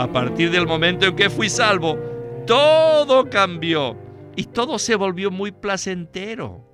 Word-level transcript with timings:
A 0.00 0.10
partir 0.10 0.50
del 0.50 0.66
momento 0.66 1.04
en 1.04 1.14
que 1.14 1.28
fui 1.28 1.50
salvo, 1.50 1.98
todo 2.46 3.28
cambió 3.28 3.98
y 4.34 4.44
todo 4.44 4.78
se 4.78 4.94
volvió 4.94 5.30
muy 5.30 5.52
placentero. 5.52 6.64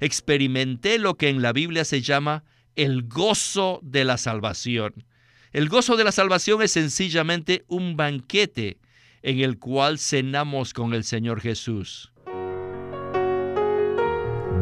Experimenté 0.00 0.98
lo 0.98 1.14
que 1.14 1.28
en 1.28 1.42
la 1.42 1.52
Biblia 1.52 1.84
se 1.84 2.00
llama 2.00 2.42
el 2.74 3.06
gozo 3.06 3.78
de 3.84 4.02
la 4.04 4.18
salvación. 4.18 5.04
El 5.52 5.68
gozo 5.68 5.96
de 5.96 6.02
la 6.02 6.10
salvación 6.10 6.60
es 6.60 6.72
sencillamente 6.72 7.64
un 7.68 7.96
banquete 7.96 8.78
en 9.22 9.38
el 9.38 9.60
cual 9.60 10.00
cenamos 10.00 10.74
con 10.74 10.92
el 10.92 11.04
Señor 11.04 11.40
Jesús. 11.40 12.12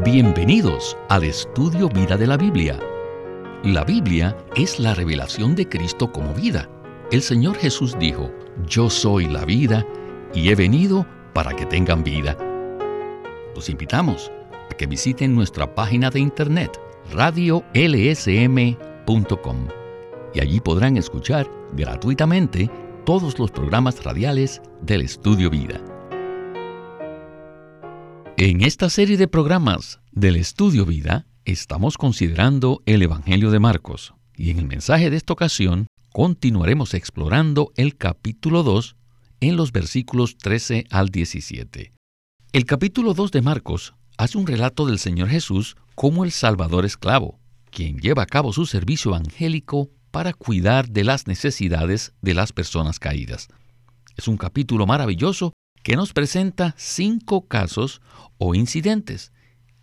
Bienvenidos 0.04 0.94
al 1.08 1.24
estudio 1.24 1.88
Vida 1.88 2.18
de 2.18 2.26
la 2.26 2.36
Biblia. 2.36 2.78
La 3.64 3.82
Biblia 3.82 4.36
es 4.56 4.78
la 4.78 4.92
revelación 4.92 5.54
de 5.54 5.66
Cristo 5.66 6.12
como 6.12 6.34
vida. 6.34 6.68
El 7.10 7.22
Señor 7.22 7.56
Jesús 7.56 7.96
dijo, 7.98 8.30
Yo 8.66 8.90
soy 8.90 9.26
la 9.26 9.46
vida 9.46 9.86
y 10.34 10.50
he 10.50 10.54
venido 10.54 11.06
para 11.32 11.56
que 11.56 11.64
tengan 11.64 12.04
vida. 12.04 12.36
Los 13.54 13.70
invitamos 13.70 14.30
a 14.70 14.74
que 14.76 14.86
visiten 14.86 15.34
nuestra 15.34 15.74
página 15.74 16.10
de 16.10 16.20
internet 16.20 16.78
radiolsm.com 17.14 18.76
y 20.34 20.40
allí 20.40 20.60
podrán 20.60 20.98
escuchar 20.98 21.50
gratuitamente 21.72 22.70
todos 23.06 23.38
los 23.38 23.50
programas 23.50 24.04
radiales 24.04 24.60
del 24.82 25.00
Estudio 25.00 25.48
Vida. 25.48 25.80
En 28.36 28.60
esta 28.60 28.90
serie 28.90 29.16
de 29.16 29.28
programas 29.28 30.00
del 30.12 30.36
Estudio 30.36 30.84
Vida 30.84 31.24
estamos 31.46 31.96
considerando 31.96 32.82
el 32.84 33.00
Evangelio 33.00 33.50
de 33.50 33.60
Marcos 33.60 34.12
y 34.36 34.50
en 34.50 34.58
el 34.58 34.66
mensaje 34.66 35.08
de 35.08 35.16
esta 35.16 35.32
ocasión 35.32 35.86
continuaremos 36.18 36.94
explorando 36.94 37.70
el 37.76 37.96
capítulo 37.96 38.64
2 38.64 38.96
en 39.38 39.56
los 39.56 39.70
versículos 39.70 40.36
13 40.36 40.86
al 40.90 41.10
17. 41.10 41.92
El 42.50 42.64
capítulo 42.64 43.14
2 43.14 43.30
de 43.30 43.40
Marcos 43.40 43.94
hace 44.16 44.36
un 44.36 44.48
relato 44.48 44.84
del 44.84 44.98
Señor 44.98 45.28
Jesús 45.28 45.76
como 45.94 46.24
el 46.24 46.32
Salvador 46.32 46.84
esclavo, 46.84 47.38
quien 47.70 47.98
lleva 47.98 48.24
a 48.24 48.26
cabo 48.26 48.52
su 48.52 48.66
servicio 48.66 49.12
evangélico 49.12 49.90
para 50.10 50.32
cuidar 50.32 50.88
de 50.88 51.04
las 51.04 51.28
necesidades 51.28 52.14
de 52.20 52.34
las 52.34 52.52
personas 52.52 52.98
caídas. 52.98 53.46
Es 54.16 54.26
un 54.26 54.38
capítulo 54.38 54.86
maravilloso 54.86 55.52
que 55.84 55.94
nos 55.94 56.12
presenta 56.12 56.74
cinco 56.76 57.46
casos 57.46 58.00
o 58.38 58.56
incidentes, 58.56 59.30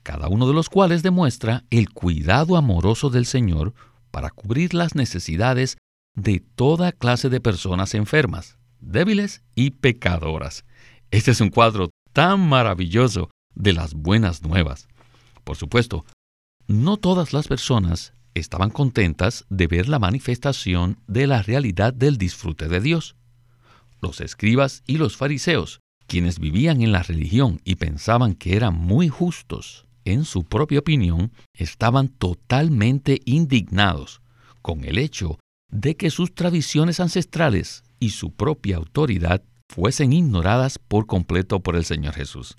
cada 0.04 0.28
uno 0.28 0.50
de 0.50 0.54
los 0.54 0.68
cuales 0.68 1.02
demuestra 1.02 1.64
el 1.70 1.92
cuidado 1.92 2.58
amoroso 2.58 3.10
del 3.10 3.26
Señor 3.26 3.74
para 4.12 4.32
cubrir 4.32 4.74
las 4.74 4.96
necesidades 4.96 5.78
de 6.16 6.40
toda 6.40 6.92
clase 6.92 7.30
de 7.30 7.42
personas 7.42 7.94
enfermas, 7.94 8.58
débiles 8.80 9.44
y 9.54 9.72
pecadoras. 9.72 10.66
Este 11.12 11.32
es 11.32 11.42
un 11.42 11.50
cuadro 11.50 11.90
tan 12.14 12.40
maravilloso 12.48 13.30
de 13.54 13.74
las 13.74 13.94
buenas 13.94 14.44
nuevas. 14.44 14.88
Por 15.44 15.58
supuesto, 15.58 16.06
no 16.68 16.98
todas 16.98 17.34
las 17.34 17.48
personas 17.48 18.14
estaban 18.34 18.70
contentas 18.70 19.46
de 19.50 19.68
ver 19.68 19.88
la 19.88 20.00
manifestación 20.00 21.00
de 21.08 21.28
la 21.28 21.42
realidad 21.42 21.94
del 21.94 22.18
disfrute 22.18 22.68
de 22.68 22.82
Dios. 22.82 23.16
Los 24.02 24.22
escribas 24.22 24.84
y 24.88 24.98
los 24.98 25.18
fariseos, 25.18 25.80
quienes 26.08 26.40
vivían 26.40 26.82
en 26.82 26.92
la 26.92 27.04
religión 27.04 27.62
y 27.64 27.76
pensaban 27.76 28.36
que 28.36 28.56
eran 28.56 28.76
muy 28.76 29.10
justos 29.10 29.86
en 30.04 30.26
su 30.26 30.44
propia 30.44 30.80
opinión, 30.80 31.32
estaban 31.54 32.10
totalmente 32.10 33.22
indignados 33.26 34.22
con 34.62 34.84
el 34.84 34.98
hecho 34.98 35.40
de 35.76 35.98
que 35.98 36.10
sus 36.10 36.34
tradiciones 36.34 37.02
ancestrales 37.02 37.84
y 38.00 38.12
su 38.12 38.32
propia 38.32 38.78
autoridad 38.78 39.44
fuesen 39.68 40.14
ignoradas 40.14 40.80
por 40.80 41.06
completo 41.06 41.60
por 41.60 41.76
el 41.76 41.84
Señor 41.84 42.14
Jesús. 42.14 42.56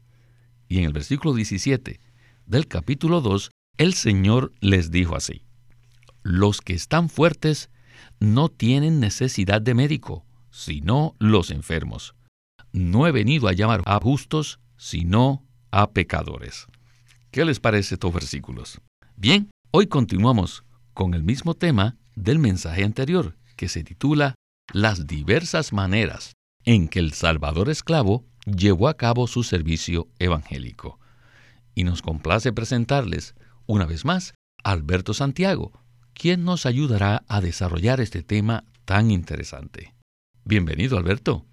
Y 0.69 0.78
en 0.78 0.84
el 0.84 0.92
versículo 0.92 1.33
17 1.33 1.99
del 2.44 2.69
capítulo 2.69 3.22
2, 3.22 3.50
el 3.78 3.94
Señor 3.94 4.53
les 4.60 4.91
dijo 4.91 5.16
así, 5.16 5.43
Los 6.22 6.60
que 6.60 6.75
están 6.75 7.09
fuertes 7.09 7.71
no 8.21 8.50
tienen 8.50 9.00
necesidad 9.00 9.62
de 9.62 9.72
médico, 9.72 10.26
sino 10.50 11.15
los 11.19 11.50
enfermos. 11.50 12.15
No 12.72 13.06
he 13.06 13.12
venido 13.12 13.49
a 13.49 13.55
llamar 13.55 13.82
a 13.87 13.99
justos, 13.99 14.60
sino 14.76 15.43
a 15.71 15.91
pecadores. 15.91 16.66
¿Qué 17.31 17.47
les 17.47 17.60
parece 17.60 17.94
estos 17.94 18.12
versículos? 18.12 18.78
Bien, 19.16 19.49
hoy 19.71 19.87
continuamos 19.87 20.65
con 20.93 21.15
el 21.15 21.22
mismo 21.22 21.55
tema 21.55 21.97
del 22.16 22.41
mensaje 22.41 22.82
anterior, 22.82 23.37
que 23.54 23.69
se 23.69 23.84
titula 23.84 24.34
Las 24.72 25.06
diversas 25.06 25.72
maneras 25.72 26.32
en 26.65 26.88
que 26.88 26.99
el 26.99 27.12
Salvador 27.12 27.71
esclavo 27.71 28.25
llevó 28.44 28.88
a 28.88 28.97
cabo 28.97 29.28
su 29.28 29.44
servicio 29.44 30.09
evangélico. 30.19 30.99
Y 31.75 31.84
nos 31.84 32.03
complace 32.03 32.53
presentarles, 32.53 33.34
una 33.66 33.87
vez 33.87 34.05
más, 34.05 34.34
a 34.65 34.72
Alberto 34.72 35.15
Santiago, 35.15 35.72
quien 36.15 36.44
nos 36.44 36.66
ayudará 36.66 37.25
a 37.28 37.41
desarrollar 37.41 38.00
este 38.00 38.22
tema 38.22 38.65
tan 38.84 39.10
interesante. 39.10 39.94
Bienvenido, 40.44 40.97
Alberto. 40.97 41.47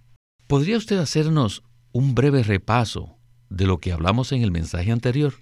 ¿Podría 0.47 0.77
usted 0.77 0.97
hacernos 0.97 1.63
un 1.91 2.15
breve 2.15 2.41
repaso 2.43 3.17
de 3.49 3.67
lo 3.67 3.79
que 3.79 3.91
hablamos 3.91 4.31
en 4.31 4.41
el 4.41 4.51
mensaje 4.51 4.91
anterior? 4.91 5.35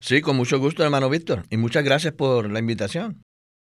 Sí, 0.00 0.20
con 0.20 0.36
mucho 0.36 0.58
gusto, 0.58 0.84
hermano 0.84 1.10
Víctor, 1.10 1.44
y 1.50 1.56
muchas 1.56 1.82
gracias 1.82 2.14
por 2.14 2.50
la 2.50 2.60
invitación. 2.60 3.22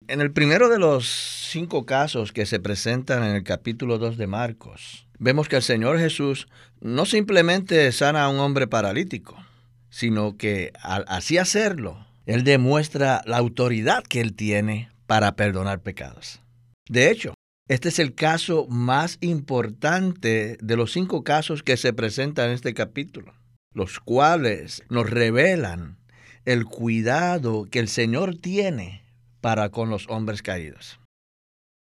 En 0.07 0.19
el 0.19 0.31
primero 0.31 0.67
de 0.67 0.79
los 0.79 1.07
cinco 1.07 1.85
casos 1.85 2.31
que 2.31 2.45
se 2.45 2.59
presentan 2.59 3.23
en 3.23 3.35
el 3.35 3.43
capítulo 3.43 3.99
2 3.99 4.17
de 4.17 4.27
Marcos, 4.27 5.07
vemos 5.19 5.47
que 5.47 5.57
el 5.57 5.61
Señor 5.61 5.99
Jesús 5.99 6.47
no 6.79 7.05
simplemente 7.05 7.91
sana 7.91 8.23
a 8.23 8.29
un 8.29 8.39
hombre 8.39 8.67
paralítico, 8.67 9.37
sino 9.89 10.37
que 10.37 10.73
al 10.81 11.05
así 11.07 11.37
hacerlo, 11.37 12.07
Él 12.25 12.43
demuestra 12.43 13.21
la 13.25 13.37
autoridad 13.37 14.03
que 14.03 14.21
Él 14.21 14.33
tiene 14.33 14.89
para 15.05 15.35
perdonar 15.35 15.81
pecados. 15.81 16.41
De 16.89 17.11
hecho, 17.11 17.35
este 17.69 17.89
es 17.89 17.99
el 17.99 18.15
caso 18.15 18.65
más 18.67 19.17
importante 19.21 20.57
de 20.61 20.75
los 20.75 20.91
cinco 20.91 21.23
casos 21.23 21.61
que 21.63 21.77
se 21.77 21.93
presentan 21.93 22.47
en 22.47 22.55
este 22.55 22.73
capítulo, 22.73 23.33
los 23.73 23.99
cuales 23.99 24.83
nos 24.89 25.09
revelan 25.09 25.97
el 26.43 26.65
cuidado 26.65 27.65
que 27.69 27.79
el 27.79 27.87
Señor 27.87 28.35
tiene 28.35 29.00
para 29.41 29.69
con 29.69 29.89
los 29.89 30.07
hombres 30.07 30.41
caídos. 30.41 30.99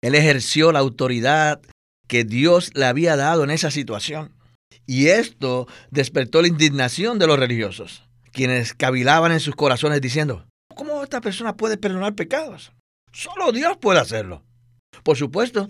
Él 0.02 0.14
ejerció 0.14 0.72
la 0.72 0.78
autoridad 0.78 1.60
que 2.06 2.24
Dios 2.24 2.70
le 2.74 2.84
había 2.84 3.16
dado 3.16 3.44
en 3.44 3.50
esa 3.50 3.70
situación. 3.70 4.32
Y 4.86 5.08
esto 5.08 5.66
despertó 5.90 6.42
la 6.42 6.48
indignación 6.48 7.18
de 7.18 7.26
los 7.26 7.38
religiosos, 7.38 8.04
quienes 8.30 8.74
cavilaban 8.74 9.32
en 9.32 9.40
sus 9.40 9.56
corazones 9.56 10.00
diciendo, 10.00 10.46
¿cómo 10.74 11.02
esta 11.02 11.20
persona 11.20 11.56
puede 11.56 11.76
perdonar 11.76 12.14
pecados? 12.14 12.72
Solo 13.12 13.50
Dios 13.50 13.78
puede 13.78 13.98
hacerlo. 13.98 14.44
Por 15.02 15.16
supuesto, 15.16 15.68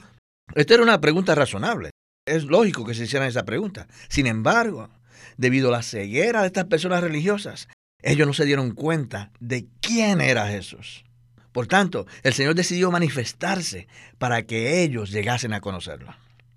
esta 0.55 0.75
era 0.75 0.83
una 0.83 1.01
pregunta 1.01 1.35
razonable. 1.35 1.91
Es 2.27 2.45
lógico 2.45 2.85
que 2.85 2.95
se 2.95 3.05
hicieran 3.05 3.29
esa 3.29 3.45
pregunta. 3.45 3.87
Sin 4.09 4.27
embargo, 4.27 4.91
debido 5.37 5.69
a 5.69 5.73
la 5.73 5.83
ceguera 5.83 6.43
de 6.43 6.49
estas 6.49 6.67
personas 6.67 7.03
religiosas, 7.03 7.69
ellos 8.03 8.27
no 8.27 8.35
se 8.35 8.45
dieron 8.45 8.73
cuenta 8.73 9.33
de 9.41 9.69
quién 9.81 10.21
era 10.21 10.49
Jesús. 10.49 11.06
Por 11.57 11.69
tanto, 11.69 12.07
el 12.23 12.35
Señor 12.35 12.55
decidió 12.55 12.91
manifestarse 12.91 13.89
para 14.19 14.43
que 14.43 14.83
ellos 14.83 15.11
llegasen 15.11 15.55
a 15.55 15.63
conocerlo. 15.63 16.15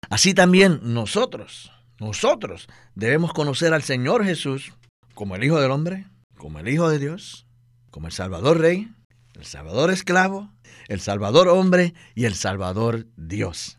Así 0.10 0.34
también 0.34 0.82
nosotros, 0.84 1.72
nosotros 2.02 2.68
debemos 2.96 3.32
conocer 3.32 3.74
al 3.74 3.82
Señor 3.82 4.26
Jesús 4.26 4.74
como 5.14 5.38
el 5.38 5.46
Hijo 5.46 5.62
del 5.62 5.72
Hombre, 5.72 6.08
como 6.36 6.60
el 6.60 6.68
Hijo 6.68 6.90
de 6.90 7.00
Dios, 7.00 7.48
como 7.92 8.08
el 8.08 8.12
Salvador 8.12 8.60
Rey, 8.60 8.94
el 9.36 9.46
Salvador 9.46 9.90
Esclavo, 9.90 10.52
el 10.90 11.00
Salvador 11.00 11.48
Hombre 11.48 11.94
y 12.14 12.26
el 12.26 12.36
Salvador 12.36 13.08
Dios. 13.16 13.78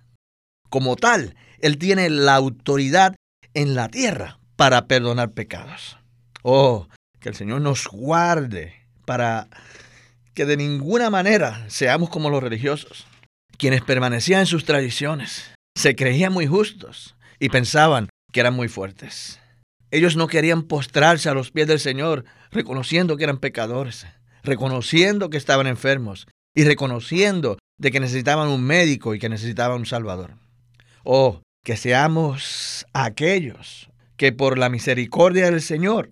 Como 0.71 0.97
tal, 0.97 1.37
Él 1.59 1.77
tiene 1.77 2.09
la 2.09 2.35
autoridad 2.37 3.15
en 3.53 3.75
la 3.75 3.89
tierra 3.89 4.39
para 4.57 4.87
perdonar 4.87 5.33
pecados. 5.33 5.99
Oh, 6.43 6.89
que 7.21 7.29
el 7.29 7.35
Señor 7.35 7.61
nos 7.61 7.89
guarde 7.89 8.73
para 9.05 9.49
que 10.35 10.47
de 10.47 10.57
ninguna 10.57 11.11
manera 11.11 11.65
seamos 11.69 12.11
como 12.11 12.31
los 12.31 12.43
religiosos, 12.43 13.07
quienes 13.57 13.83
permanecían 13.83 14.41
en 14.41 14.47
sus 14.47 14.65
tradiciones, 14.65 15.51
se 15.77 15.95
creían 15.95 16.33
muy 16.33 16.47
justos 16.47 17.17
y 17.39 17.49
pensaban 17.49 18.09
que 18.33 18.41
eran 18.41 18.55
muy 18.55 18.69
fuertes. 18.69 19.41
Ellos 19.91 20.17
no 20.17 20.29
querían 20.29 20.63
postrarse 20.63 21.29
a 21.29 21.35
los 21.35 21.51
pies 21.51 21.67
del 21.67 21.81
Señor, 21.81 22.25
reconociendo 22.51 23.17
que 23.17 23.25
eran 23.25 23.39
pecadores, 23.39 24.07
reconociendo 24.43 25.31
que 25.31 25.37
estaban 25.37 25.67
enfermos 25.67 26.27
y 26.55 26.65
reconociendo 26.65 27.59
de 27.79 27.91
que 27.91 28.01
necesitaban 28.01 28.49
un 28.49 28.63
médico 28.63 29.15
y 29.15 29.19
que 29.19 29.29
necesitaban 29.29 29.79
un 29.81 29.87
Salvador. 29.87 30.37
Oh, 31.03 31.41
que 31.65 31.77
seamos 31.77 32.87
aquellos 32.93 33.91
que 34.17 34.33
por 34.33 34.59
la 34.59 34.69
misericordia 34.69 35.51
del 35.51 35.63
Señor 35.63 36.11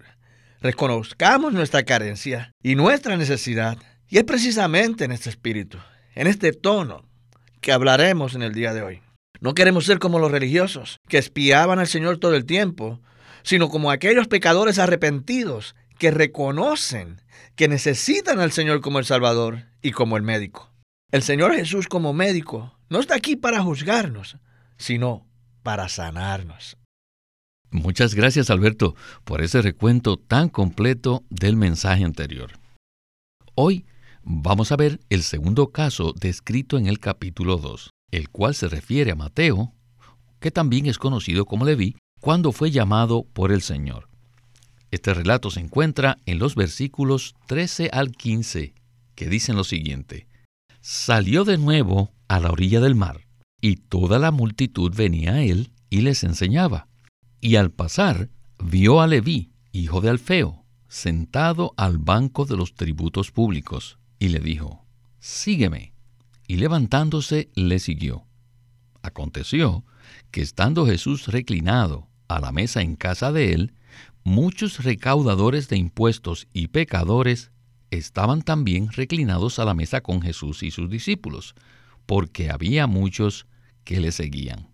reconozcamos 0.61 1.53
nuestra 1.53 1.85
carencia 1.85 2.53
y 2.63 2.75
nuestra 2.75 3.17
necesidad 3.17 3.79
y 4.09 4.19
es 4.19 4.25
precisamente 4.25 5.05
en 5.05 5.13
este 5.13 5.31
espíritu, 5.31 5.79
en 6.15 6.27
este 6.27 6.53
tono, 6.53 7.05
que 7.61 7.73
hablaremos 7.73 8.35
en 8.35 8.43
el 8.43 8.55
día 8.55 8.73
de 8.73 8.83
hoy. 8.83 9.03
No 9.41 9.55
queremos 9.55 9.85
ser 9.85 9.99
como 9.99 10.19
los 10.19 10.31
religiosos, 10.31 10.99
que 11.09 11.19
espiaban 11.19 11.79
al 11.79 11.87
Señor 11.87 12.19
todo 12.19 12.35
el 12.35 12.45
tiempo, 12.45 13.01
sino 13.43 13.69
como 13.69 13.91
aquellos 13.91 14.29
pecadores 14.29 14.79
arrepentidos 14.79 15.75
que 15.99 16.11
reconocen 16.11 17.21
que 17.57 17.69
necesitan 17.69 18.39
al 18.39 18.53
Señor 18.53 18.81
como 18.81 18.99
el 18.99 19.05
Salvador 19.05 19.65
y 19.83 19.91
como 19.91 20.17
el 20.17 20.23
médico. 20.23 20.73
El 21.11 21.23
Señor 21.23 21.55
Jesús 21.55 21.89
como 21.89 22.13
médico 22.13 22.79
no 22.89 23.01
está 23.01 23.17
aquí 23.17 23.35
para 23.37 23.63
juzgarnos, 23.63 24.37
sino 24.77 25.27
para 25.63 25.89
sanarnos. 25.89 26.77
Muchas 27.71 28.15
gracias 28.15 28.49
Alberto 28.51 28.95
por 29.25 29.43
ese 29.43 29.61
recuento 29.61 30.17
tan 30.17 30.49
completo 30.49 31.25
del 31.31 31.57
mensaje 31.57 32.05
anterior. 32.05 32.53
Hoy 33.55 33.87
vamos 34.31 34.73
a 34.73 34.77
ver 34.77 35.01
el 35.09 35.23
segundo 35.23 35.71
caso 35.73 36.13
descrito 36.13 36.77
en 36.77 36.87
el 36.87 36.99
capítulo 36.99 37.57
2, 37.57 37.91
el 38.11 38.29
cual 38.29 38.55
se 38.55 38.69
refiere 38.69 39.11
a 39.11 39.17
Mateo, 39.17 39.73
que 40.39 40.51
también 40.51 40.85
es 40.85 40.99
conocido 40.99 41.47
como 41.47 41.65
Leví, 41.65 41.97
cuando 42.21 42.53
fue 42.53 42.71
llamado 42.71 43.25
por 43.33 43.53
el 43.53 43.63
Señor. 43.63 44.11
Este 44.91 45.15
relato 45.15 45.51
se 45.51 45.61
encuentra 45.61 46.19
en 46.27 46.39
los 46.39 46.57
versículos 46.57 47.37
13 47.47 47.89
al 47.91 48.13
15, 48.13 48.75
que 49.15 49.29
dicen 49.29 49.57
lo 49.57 49.65
siguiente. 49.65 50.29
Salió 50.81 51.45
de 51.45 51.57
nuevo 51.57 52.13
a 52.29 52.39
la 52.39 52.51
orilla 52.51 52.81
del 52.81 52.95
mar, 52.95 53.27
y 53.63 53.77
toda 53.77 54.19
la 54.19 54.31
multitud 54.31 54.95
venía 54.95 55.35
a 55.35 55.43
él 55.43 55.73
y 55.89 56.03
les 56.03 56.23
enseñaba. 56.23 56.87
Y 57.41 57.57
al 57.57 57.71
pasar, 57.71 58.29
vio 58.63 59.01
a 59.01 59.07
Leví, 59.07 59.53
hijo 59.73 60.03
de 60.03 60.11
Alfeo, 60.11 60.67
sentado 60.87 61.73
al 61.79 61.97
banco 61.97 62.45
de 62.45 62.57
los 62.57 62.75
tributos 62.75 63.31
públicos, 63.31 63.98
y 64.19 64.29
le 64.29 64.41
dijo, 64.41 64.85
Sígueme. 65.21 65.93
Y 66.47 66.57
levantándose 66.57 67.51
le 67.55 67.79
siguió. 67.79 68.25
Aconteció 69.03 69.85
que 70.31 70.41
estando 70.41 70.87
Jesús 70.87 71.27
reclinado 71.27 72.09
a 72.27 72.41
la 72.41 72.53
mesa 72.53 72.81
en 72.81 72.97
casa 72.97 73.33
de 73.33 73.53
él, 73.53 73.75
muchos 74.25 74.83
recaudadores 74.83 75.69
de 75.69 75.77
impuestos 75.77 76.49
y 76.53 76.69
pecadores 76.69 77.51
estaban 77.91 78.43
también 78.43 78.91
reclinados 78.93 79.59
a 79.59 79.65
la 79.65 79.75
mesa 79.75 80.01
con 80.01 80.23
Jesús 80.23 80.63
y 80.63 80.71
sus 80.71 80.89
discípulos, 80.91 81.55
porque 82.07 82.51
había 82.51 82.87
muchos 82.87 83.47
que 83.85 84.01
le 84.01 84.13
seguían. 84.13 84.69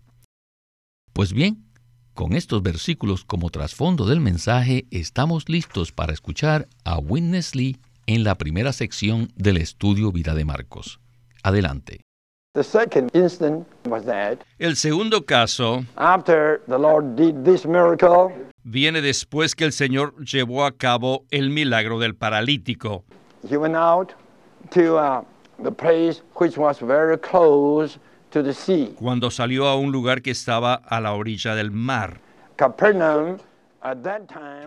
Pues 1.13 1.33
bien, 1.33 1.65
con 2.13 2.33
estos 2.33 2.61
versículos 2.61 3.25
como 3.25 3.49
trasfondo 3.49 4.05
del 4.05 4.21
mensaje, 4.21 4.85
estamos 4.91 5.49
listos 5.49 5.91
para 5.91 6.13
escuchar 6.13 6.67
a 6.83 6.97
Witness 6.97 7.55
Lee 7.55 7.77
en 8.07 8.23
la 8.23 8.35
primera 8.35 8.73
sección 8.73 9.31
del 9.35 9.57
estudio 9.57 10.11
Vida 10.11 10.33
de 10.33 10.45
Marcos. 10.45 10.99
Adelante. 11.43 12.01
El 14.59 14.75
segundo 14.77 15.25
caso 15.25 15.85
viene 18.63 19.01
después 19.01 19.55
que 19.55 19.65
el 19.65 19.73
Señor 19.73 20.15
llevó 20.23 20.65
a 20.65 20.71
cabo 20.71 21.25
el 21.31 21.49
milagro 21.49 21.99
del 21.99 22.15
paralítico. 22.15 23.03
Cuando 28.97 29.31
salió 29.31 29.67
a 29.67 29.75
un 29.75 29.91
lugar 29.91 30.21
que 30.21 30.31
estaba 30.31 30.73
a 30.75 31.01
la 31.01 31.13
orilla 31.13 31.55
del 31.55 31.71
mar. 31.71 32.19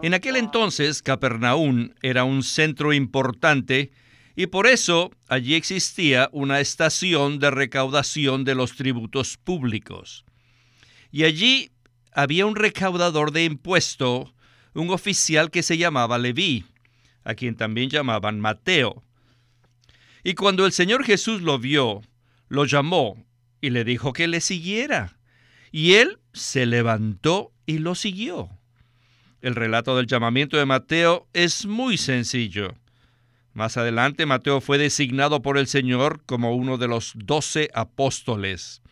En 0.02 0.14
aquel 0.14 0.36
entonces, 0.36 1.02
Capernaum 1.02 1.90
era 2.02 2.24
un 2.24 2.42
centro 2.42 2.92
importante 2.92 3.90
y 4.36 4.46
por 4.46 4.68
eso 4.68 5.10
allí 5.26 5.54
existía 5.54 6.28
una 6.32 6.60
estación 6.60 7.40
de 7.40 7.50
recaudación 7.50 8.44
de 8.44 8.54
los 8.54 8.76
tributos 8.76 9.36
públicos. 9.36 10.24
Y 11.10 11.24
allí 11.24 11.72
había 12.12 12.46
un 12.46 12.54
recaudador 12.54 13.32
de 13.32 13.44
impuesto, 13.44 14.32
un 14.74 14.90
oficial 14.90 15.50
que 15.50 15.64
se 15.64 15.76
llamaba 15.78 16.18
Leví, 16.18 16.66
a 17.24 17.34
quien 17.34 17.56
también 17.56 17.90
llamaban 17.90 18.38
Mateo. 18.38 19.02
Y 20.22 20.34
cuando 20.34 20.66
el 20.66 20.72
Señor 20.72 21.04
Jesús 21.04 21.42
lo 21.42 21.58
vio, 21.58 22.02
lo 22.48 22.64
llamó 22.64 23.24
y 23.60 23.70
le 23.70 23.82
dijo 23.82 24.12
que 24.12 24.28
le 24.28 24.40
siguiera. 24.40 25.18
Y 25.72 25.94
él 25.94 26.20
se 26.32 26.66
levantó 26.66 27.52
y 27.66 27.78
lo 27.78 27.94
siguió. 27.94 28.57
El 29.40 29.54
relato 29.54 29.96
del 29.96 30.08
llamamiento 30.08 30.56
de 30.56 30.66
Mateo 30.66 31.28
es 31.32 31.64
muy 31.64 31.96
sencillo. 31.96 32.74
Más 33.52 33.76
adelante 33.76 34.26
Mateo 34.26 34.60
fue 34.60 34.78
designado 34.78 35.42
por 35.42 35.58
el 35.58 35.68
Señor 35.68 36.22
como 36.26 36.56
uno 36.56 36.76
de 36.76 36.88
los 36.88 37.12
doce 37.14 37.70
apóstoles. 37.72 38.82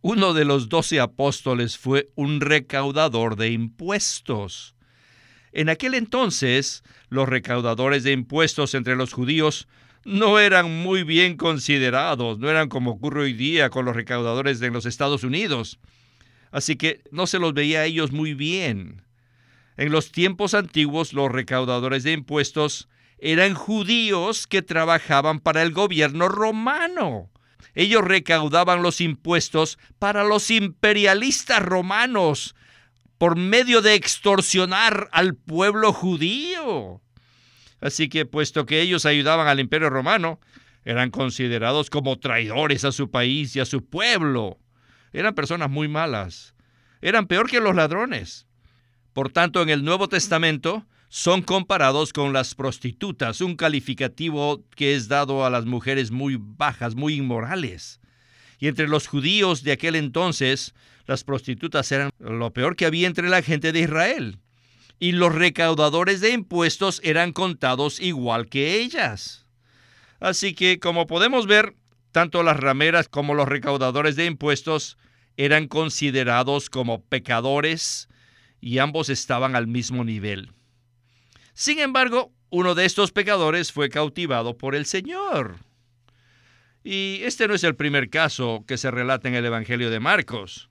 Uno 0.00 0.34
de 0.34 0.44
los 0.44 0.68
doce 0.68 0.98
apóstoles 0.98 1.78
fue 1.78 2.10
un 2.16 2.40
recaudador 2.40 3.36
de 3.36 3.52
impuestos. 3.52 4.74
En 5.52 5.68
aquel 5.68 5.94
entonces, 5.94 6.82
los 7.08 7.28
recaudadores 7.28 8.02
de 8.02 8.12
impuestos 8.12 8.74
entre 8.74 8.96
los 8.96 9.12
judíos 9.12 9.68
no 10.04 10.40
eran 10.40 10.82
muy 10.82 11.04
bien 11.04 11.36
considerados, 11.36 12.40
no 12.40 12.50
eran 12.50 12.68
como 12.68 12.92
ocurre 12.92 13.22
hoy 13.22 13.32
día 13.34 13.70
con 13.70 13.84
los 13.84 13.94
recaudadores 13.94 14.58
de 14.58 14.70
los 14.70 14.84
Estados 14.84 15.22
Unidos. 15.22 15.78
Así 16.50 16.74
que 16.74 17.02
no 17.12 17.28
se 17.28 17.38
los 17.38 17.54
veía 17.54 17.80
a 17.80 17.84
ellos 17.84 18.10
muy 18.10 18.34
bien. 18.34 19.05
En 19.76 19.92
los 19.92 20.10
tiempos 20.10 20.54
antiguos 20.54 21.12
los 21.12 21.30
recaudadores 21.30 22.02
de 22.02 22.12
impuestos 22.12 22.88
eran 23.18 23.54
judíos 23.54 24.46
que 24.46 24.62
trabajaban 24.62 25.40
para 25.40 25.62
el 25.62 25.72
gobierno 25.72 26.28
romano. 26.28 27.30
Ellos 27.74 28.02
recaudaban 28.02 28.82
los 28.82 29.00
impuestos 29.00 29.78
para 29.98 30.24
los 30.24 30.50
imperialistas 30.50 31.62
romanos 31.62 32.54
por 33.18 33.36
medio 33.36 33.82
de 33.82 33.94
extorsionar 33.94 35.08
al 35.12 35.34
pueblo 35.34 35.92
judío. 35.92 37.02
Así 37.80 38.08
que 38.08 38.24
puesto 38.24 38.66
que 38.66 38.80
ellos 38.80 39.04
ayudaban 39.04 39.46
al 39.46 39.60
imperio 39.60 39.90
romano, 39.90 40.40
eran 40.84 41.10
considerados 41.10 41.90
como 41.90 42.18
traidores 42.18 42.84
a 42.84 42.92
su 42.92 43.10
país 43.10 43.56
y 43.56 43.60
a 43.60 43.66
su 43.66 43.84
pueblo. 43.84 44.58
Eran 45.12 45.34
personas 45.34 45.70
muy 45.70 45.88
malas. 45.88 46.54
Eran 47.02 47.26
peor 47.26 47.50
que 47.50 47.60
los 47.60 47.74
ladrones. 47.74 48.46
Por 49.16 49.32
tanto, 49.32 49.62
en 49.62 49.70
el 49.70 49.82
Nuevo 49.82 50.10
Testamento 50.10 50.84
son 51.08 51.40
comparados 51.40 52.12
con 52.12 52.34
las 52.34 52.54
prostitutas, 52.54 53.40
un 53.40 53.56
calificativo 53.56 54.62
que 54.74 54.94
es 54.94 55.08
dado 55.08 55.46
a 55.46 55.48
las 55.48 55.64
mujeres 55.64 56.10
muy 56.10 56.36
bajas, 56.38 56.94
muy 56.96 57.14
inmorales. 57.14 57.98
Y 58.58 58.68
entre 58.68 58.88
los 58.88 59.06
judíos 59.06 59.62
de 59.62 59.72
aquel 59.72 59.96
entonces, 59.96 60.74
las 61.06 61.24
prostitutas 61.24 61.90
eran 61.92 62.10
lo 62.18 62.52
peor 62.52 62.76
que 62.76 62.84
había 62.84 63.06
entre 63.06 63.30
la 63.30 63.40
gente 63.40 63.72
de 63.72 63.80
Israel 63.80 64.38
y 64.98 65.12
los 65.12 65.34
recaudadores 65.34 66.20
de 66.20 66.32
impuestos 66.32 67.00
eran 67.02 67.32
contados 67.32 68.00
igual 68.00 68.50
que 68.50 68.82
ellas. 68.82 69.46
Así 70.20 70.52
que, 70.52 70.78
como 70.78 71.06
podemos 71.06 71.46
ver, 71.46 71.74
tanto 72.12 72.42
las 72.42 72.58
rameras 72.58 73.08
como 73.08 73.32
los 73.32 73.48
recaudadores 73.48 74.14
de 74.14 74.26
impuestos 74.26 74.98
eran 75.38 75.68
considerados 75.68 76.68
como 76.68 77.02
pecadores 77.02 78.10
y 78.60 78.78
ambos 78.78 79.08
estaban 79.08 79.56
al 79.56 79.66
mismo 79.66 80.04
nivel. 80.04 80.50
Sin 81.54 81.78
embargo, 81.78 82.32
uno 82.50 82.74
de 82.74 82.84
estos 82.84 83.12
pecadores 83.12 83.72
fue 83.72 83.88
cautivado 83.88 84.56
por 84.56 84.74
el 84.74 84.86
Señor. 84.86 85.56
Y 86.84 87.20
este 87.24 87.48
no 87.48 87.54
es 87.54 87.64
el 87.64 87.74
primer 87.74 88.10
caso 88.10 88.64
que 88.66 88.76
se 88.76 88.92
relata 88.92 89.28
en 89.28 89.34
el 89.34 89.44
Evangelio 89.44 89.90
de 89.90 89.98
Marcos. 89.98 90.70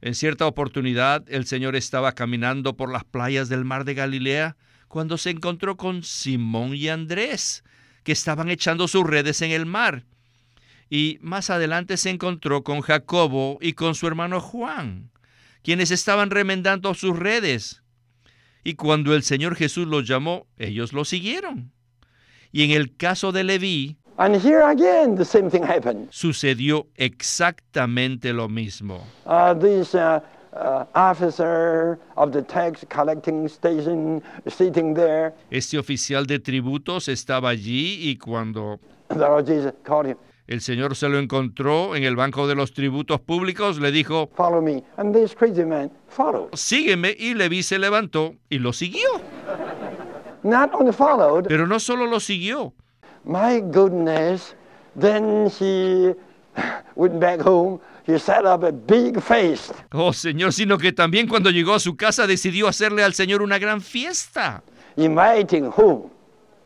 En 0.00 0.16
cierta 0.16 0.46
oportunidad 0.46 1.24
el 1.28 1.46
Señor 1.46 1.76
estaba 1.76 2.12
caminando 2.12 2.76
por 2.76 2.90
las 2.90 3.04
playas 3.04 3.48
del 3.48 3.64
mar 3.64 3.84
de 3.84 3.94
Galilea 3.94 4.56
cuando 4.88 5.16
se 5.16 5.30
encontró 5.30 5.76
con 5.76 6.02
Simón 6.02 6.74
y 6.74 6.88
Andrés, 6.88 7.62
que 8.02 8.10
estaban 8.10 8.50
echando 8.50 8.88
sus 8.88 9.06
redes 9.06 9.40
en 9.42 9.52
el 9.52 9.64
mar. 9.64 10.04
Y 10.90 11.18
más 11.22 11.48
adelante 11.50 11.96
se 11.96 12.10
encontró 12.10 12.64
con 12.64 12.80
Jacobo 12.80 13.58
y 13.60 13.74
con 13.74 13.94
su 13.94 14.08
hermano 14.08 14.40
Juan, 14.40 15.11
quienes 15.62 15.90
estaban 15.90 16.30
remendando 16.30 16.94
sus 16.94 17.18
redes. 17.18 17.82
Y 18.64 18.74
cuando 18.74 19.14
el 19.14 19.22
Señor 19.22 19.56
Jesús 19.56 19.86
los 19.86 20.06
llamó, 20.06 20.46
ellos 20.56 20.92
lo 20.92 21.04
siguieron. 21.04 21.72
Y 22.52 22.64
en 22.64 22.70
el 22.72 22.96
caso 22.96 23.32
de 23.32 23.44
Leví, 23.44 23.96
And 24.18 24.36
here 24.36 24.62
again, 24.62 25.16
the 25.16 25.24
same 25.24 25.48
thing 25.50 25.62
happened. 25.62 26.08
Sucedió 26.10 26.86
exactamente 26.96 28.32
lo 28.34 28.46
mismo. 28.46 29.00
Uh, 29.24 29.54
this 29.54 29.94
uh, 29.94 30.20
uh, 30.52 30.84
officer 30.94 31.98
of 32.16 32.30
the 32.32 32.42
tax 32.42 32.84
collecting 32.90 33.48
station 33.48 34.22
sitting 34.46 34.94
there. 34.94 35.32
Este 35.50 35.78
oficial 35.78 36.26
de 36.26 36.38
tributos 36.38 37.08
estaba 37.08 37.48
allí 37.48 38.10
y 38.10 38.18
cuando 38.18 38.78
the 39.08 39.16
Lord 39.16 39.46
Jesus 39.46 39.72
called 39.82 40.06
him. 40.06 40.18
El 40.52 40.60
Señor 40.60 40.94
se 40.96 41.08
lo 41.08 41.18
encontró 41.18 41.96
en 41.96 42.04
el 42.04 42.14
banco 42.14 42.46
de 42.46 42.54
los 42.54 42.74
tributos 42.74 43.18
públicos, 43.22 43.80
le 43.80 43.90
dijo, 43.90 44.28
follow 44.36 44.60
me. 44.60 44.84
And 44.98 45.14
this 45.14 45.34
crazy 45.34 45.64
man 45.64 45.90
followed. 46.08 46.50
Sígueme 46.52 47.16
y 47.18 47.32
Levi 47.32 47.62
se 47.62 47.78
levantó 47.78 48.34
y 48.50 48.58
lo 48.58 48.74
siguió. 48.74 49.08
Not 50.42 50.74
only 50.74 50.92
followed, 50.92 51.46
Pero 51.48 51.66
no 51.66 51.80
solo 51.80 52.04
lo 52.04 52.20
siguió, 52.20 52.74
My 53.24 53.62
goodness. 53.62 54.54
Then 54.94 55.48
he 55.58 56.14
went 56.96 57.18
back 57.18 57.40
home, 57.40 57.80
he 58.04 58.18
set 58.18 58.44
up 58.44 58.62
a 58.62 58.72
big 58.72 59.22
feast. 59.22 59.72
Oh 59.92 60.12
Señor, 60.12 60.52
sino 60.52 60.76
que 60.76 60.92
también 60.92 61.28
cuando 61.28 61.48
llegó 61.48 61.72
a 61.72 61.80
su 61.80 61.96
casa 61.96 62.26
decidió 62.26 62.68
hacerle 62.68 63.02
al 63.02 63.14
Señor 63.14 63.40
una 63.40 63.58
gran 63.58 63.80
fiesta. 63.80 64.62
Inviting 64.96 65.72
who? 65.78 66.10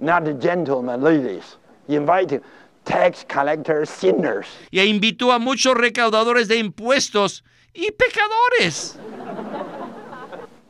Not 0.00 0.24
the 0.24 0.34
gentlemen, 0.34 1.04
ladies. 1.04 1.56
Inviting 1.86 2.40
tax 2.86 3.24
collectors, 3.28 3.90
sinners. 3.90 4.46
Y 4.70 4.80
invitó 4.80 5.32
a 5.32 5.38
muchos 5.38 5.74
recaudadores 5.74 6.48
de 6.48 6.56
impuestos 6.58 7.44
y 7.74 7.90
pecadores. 7.90 8.98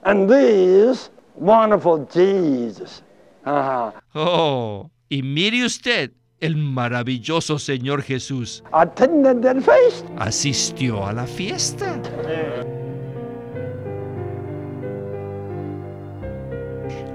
And 0.02 0.28
this 0.28 1.10
wonderful 1.36 2.06
Jesus. 2.12 3.02
Uh-huh. 3.44 3.92
Oh, 4.14 4.90
y 5.08 5.22
mire 5.22 5.64
usted, 5.64 6.10
el 6.40 6.56
maravilloso 6.56 7.58
Señor 7.58 8.02
Jesús 8.02 8.62
Attended 8.72 9.40
that 9.42 9.56
feast. 9.62 10.04
asistió 10.18 11.06
a 11.06 11.12
la 11.12 11.26
fiesta. 11.26 12.00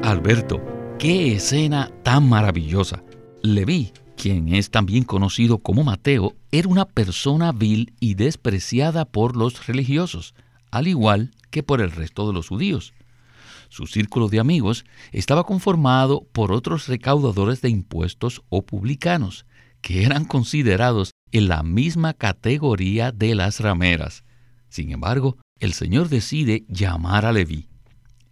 Alberto, 0.04 0.60
qué 0.98 1.36
escena 1.36 1.92
tan 2.04 2.28
maravillosa. 2.28 3.04
Leví, 3.44 3.94
quien 4.22 4.54
es 4.54 4.70
también 4.70 5.04
conocido 5.04 5.58
como 5.58 5.84
Mateo, 5.84 6.36
era 6.52 6.68
una 6.68 6.86
persona 6.86 7.52
vil 7.52 7.96
y 8.00 8.14
despreciada 8.14 9.06
por 9.06 9.36
los 9.36 9.66
religiosos, 9.66 10.36
al 10.70 10.88
igual 10.88 11.32
que 11.50 11.64
por 11.64 11.82
el 11.82 11.90
resto 11.90 12.28
de 12.28 12.34
los 12.34 12.48
judíos. 12.48 12.94
Su 13.70 13.88
círculo 13.88 14.30
de 14.30 14.40
amigos 14.40 14.86
estaba 15.12 15.44
conformado 15.44 16.28
por 16.34 16.52
otros 16.52 16.88
recaudadores 16.88 17.62
de 17.62 17.70
impuestos 17.70 18.44
o 18.50 18.64
publicanos, 18.64 19.48
que 19.82 20.04
eran 20.04 20.26
considerados 20.26 21.10
en 21.32 21.48
la 21.48 21.64
misma 21.64 22.14
categoría 22.14 23.12
de 23.12 23.34
las 23.34 23.60
rameras. 23.60 24.24
Sin 24.70 24.92
embargo, 24.92 25.38
el 25.60 25.74
Señor 25.74 26.10
decide 26.10 26.64
llamar 26.68 27.26
a 27.26 27.32
Leví. 27.32 27.70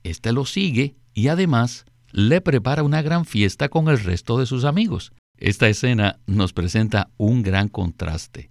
Este 0.04 0.34
lo 0.34 0.46
sigue 0.46 0.98
y 1.16 1.30
además 1.30 1.86
le 2.12 2.42
prepara 2.42 2.84
una 2.84 3.02
gran 3.02 3.26
fiesta 3.26 3.70
con 3.70 3.88
el 3.88 4.00
resto 4.00 4.38
de 4.38 4.46
sus 4.46 4.66
amigos. 4.66 5.14
Esta 5.40 5.70
escena 5.70 6.20
nos 6.28 6.52
presenta 6.52 7.12
un 7.16 7.44
gran 7.44 7.70
contraste. 7.70 8.50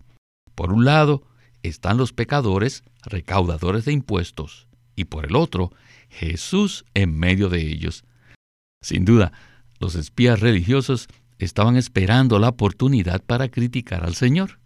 Por 0.54 0.73
un 0.73 0.87
lado 0.87 1.23
están 1.62 1.99
los 1.99 2.14
pecadores, 2.14 2.83
recaudadores 3.02 3.85
de 3.85 3.92
impuestos, 3.92 4.68
y 4.97 5.04
por 5.04 5.26
el 5.26 5.37
otro, 5.37 5.71
Jesús 6.09 6.87
en 6.95 7.16
medio 7.16 7.50
de 7.50 7.61
ellos. 7.61 8.04
Sin 8.83 9.04
duda, 9.04 9.33
los 9.78 9.97
espías 9.97 10.40
religiosos 10.40 11.09
estaban 11.38 11.76
esperando 11.76 12.38
la 12.38 12.49
oportunidad 12.49 13.23
para 13.23 13.50
criticar 13.50 14.02
al 14.02 14.14
Señor. 14.14 14.59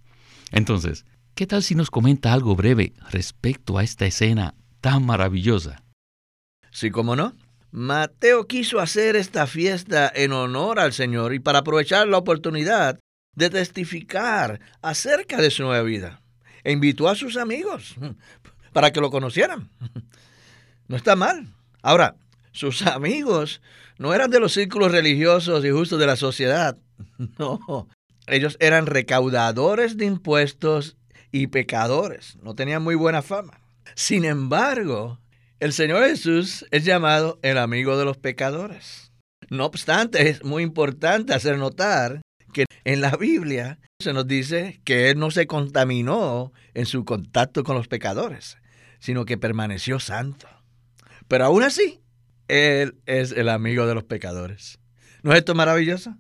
Entonces, 0.53 1.05
¿qué 1.35 1.49
tal 1.49 1.65
si 1.65 1.75
nos 1.75 1.91
comenta 1.91 2.33
algo 2.33 2.55
breve 2.55 2.93
respecto 3.11 3.79
a 3.79 3.83
esta 3.83 4.07
escena 4.07 4.55
tan 4.81 5.05
maravillosa? 5.05 5.83
Sí, 6.71 6.91
cómo 6.91 7.17
no. 7.17 7.33
Mateo 7.73 8.47
quiso 8.47 8.81
hacer 8.81 9.17
esta 9.17 9.47
fiesta 9.47 10.13
en 10.15 10.33
honor 10.33 10.79
al 10.79 10.93
Señor 10.93 11.33
y 11.33 11.39
para 11.39 11.61
aprovechar 11.61 12.07
la 12.07 12.19
oportunidad 12.19 13.01
de 13.35 13.49
testificar 13.49 14.61
acerca 14.83 15.39
de 15.39 15.51
su 15.51 15.63
nueva 15.63 15.83
vida. 15.83 16.21
E 16.65 16.73
invitó 16.73 17.09
a 17.09 17.15
sus 17.15 17.39
amigos 17.39 17.97
para 18.75 18.93
que 18.93 19.01
lo 19.01 19.11
conocieran. 19.11 19.71
No 20.89 20.97
está 20.97 21.17
mal. 21.17 21.47
Ahora, 21.81 22.17
sus 22.51 22.83
amigos 22.83 23.63
no 23.97 24.13
eran 24.13 24.31
de 24.31 24.41
los 24.41 24.53
círculos 24.53 24.93
religiosos 24.93 25.65
y 25.65 25.71
justos 25.71 25.99
de 25.99 26.07
la 26.07 26.17
sociedad. 26.17 26.77
No, 27.39 27.89
ellos 28.27 28.59
eran 28.61 28.85
recaudadores 28.85 29.97
de 29.97 30.05
impuestos 30.05 30.97
y 31.31 31.47
pecadores. 31.47 32.37
No 32.43 32.55
tenían 32.55 32.83
muy 32.83 32.95
buena 32.95 33.23
fama. 33.23 33.61
Sin 33.95 34.27
embargo, 34.27 35.19
el 35.63 35.73
Señor 35.73 36.05
Jesús 36.05 36.67
es 36.73 36.85
llamado 36.85 37.39
el 37.43 37.57
amigo 37.57 37.97
de 37.97 38.05
los 38.05 38.17
pecadores. 38.17 39.13
No 39.49 39.65
obstante, 39.65 40.29
es 40.29 40.43
muy 40.43 40.65
importante 40.65 41.35
hacer 41.35 41.57
notar 41.57 42.21
que 42.53 42.65
en 42.83 43.01
la 43.01 43.17
Biblia 43.17 43.79
se 44.01 44.13
nos 44.13 44.27
dice 44.27 44.81
que 44.83 45.09
Él 45.09 45.21
no 45.21 45.31
se 45.31 45.47
contaminó 45.47 46.53
en 46.75 46.85
su 46.85 47.05
contacto 47.05 47.63
con 47.63 47.77
los 47.77 47.87
pecadores, 47.87 48.59
sino 48.99 49.25
que 49.25 49.39
permaneció 49.39 50.01
santo. 50.01 50.49
Pero 51.29 51.45
aún 51.45 51.63
así, 51.63 52.01
Él 52.49 52.97
es 53.07 53.31
el 53.31 53.49
amigo 53.49 53.87
de 53.87 53.95
los 53.95 54.03
pecadores. 54.03 54.81
¿No 55.23 55.31
es 55.31 55.39
esto 55.39 55.55
maravilloso? 55.55 56.17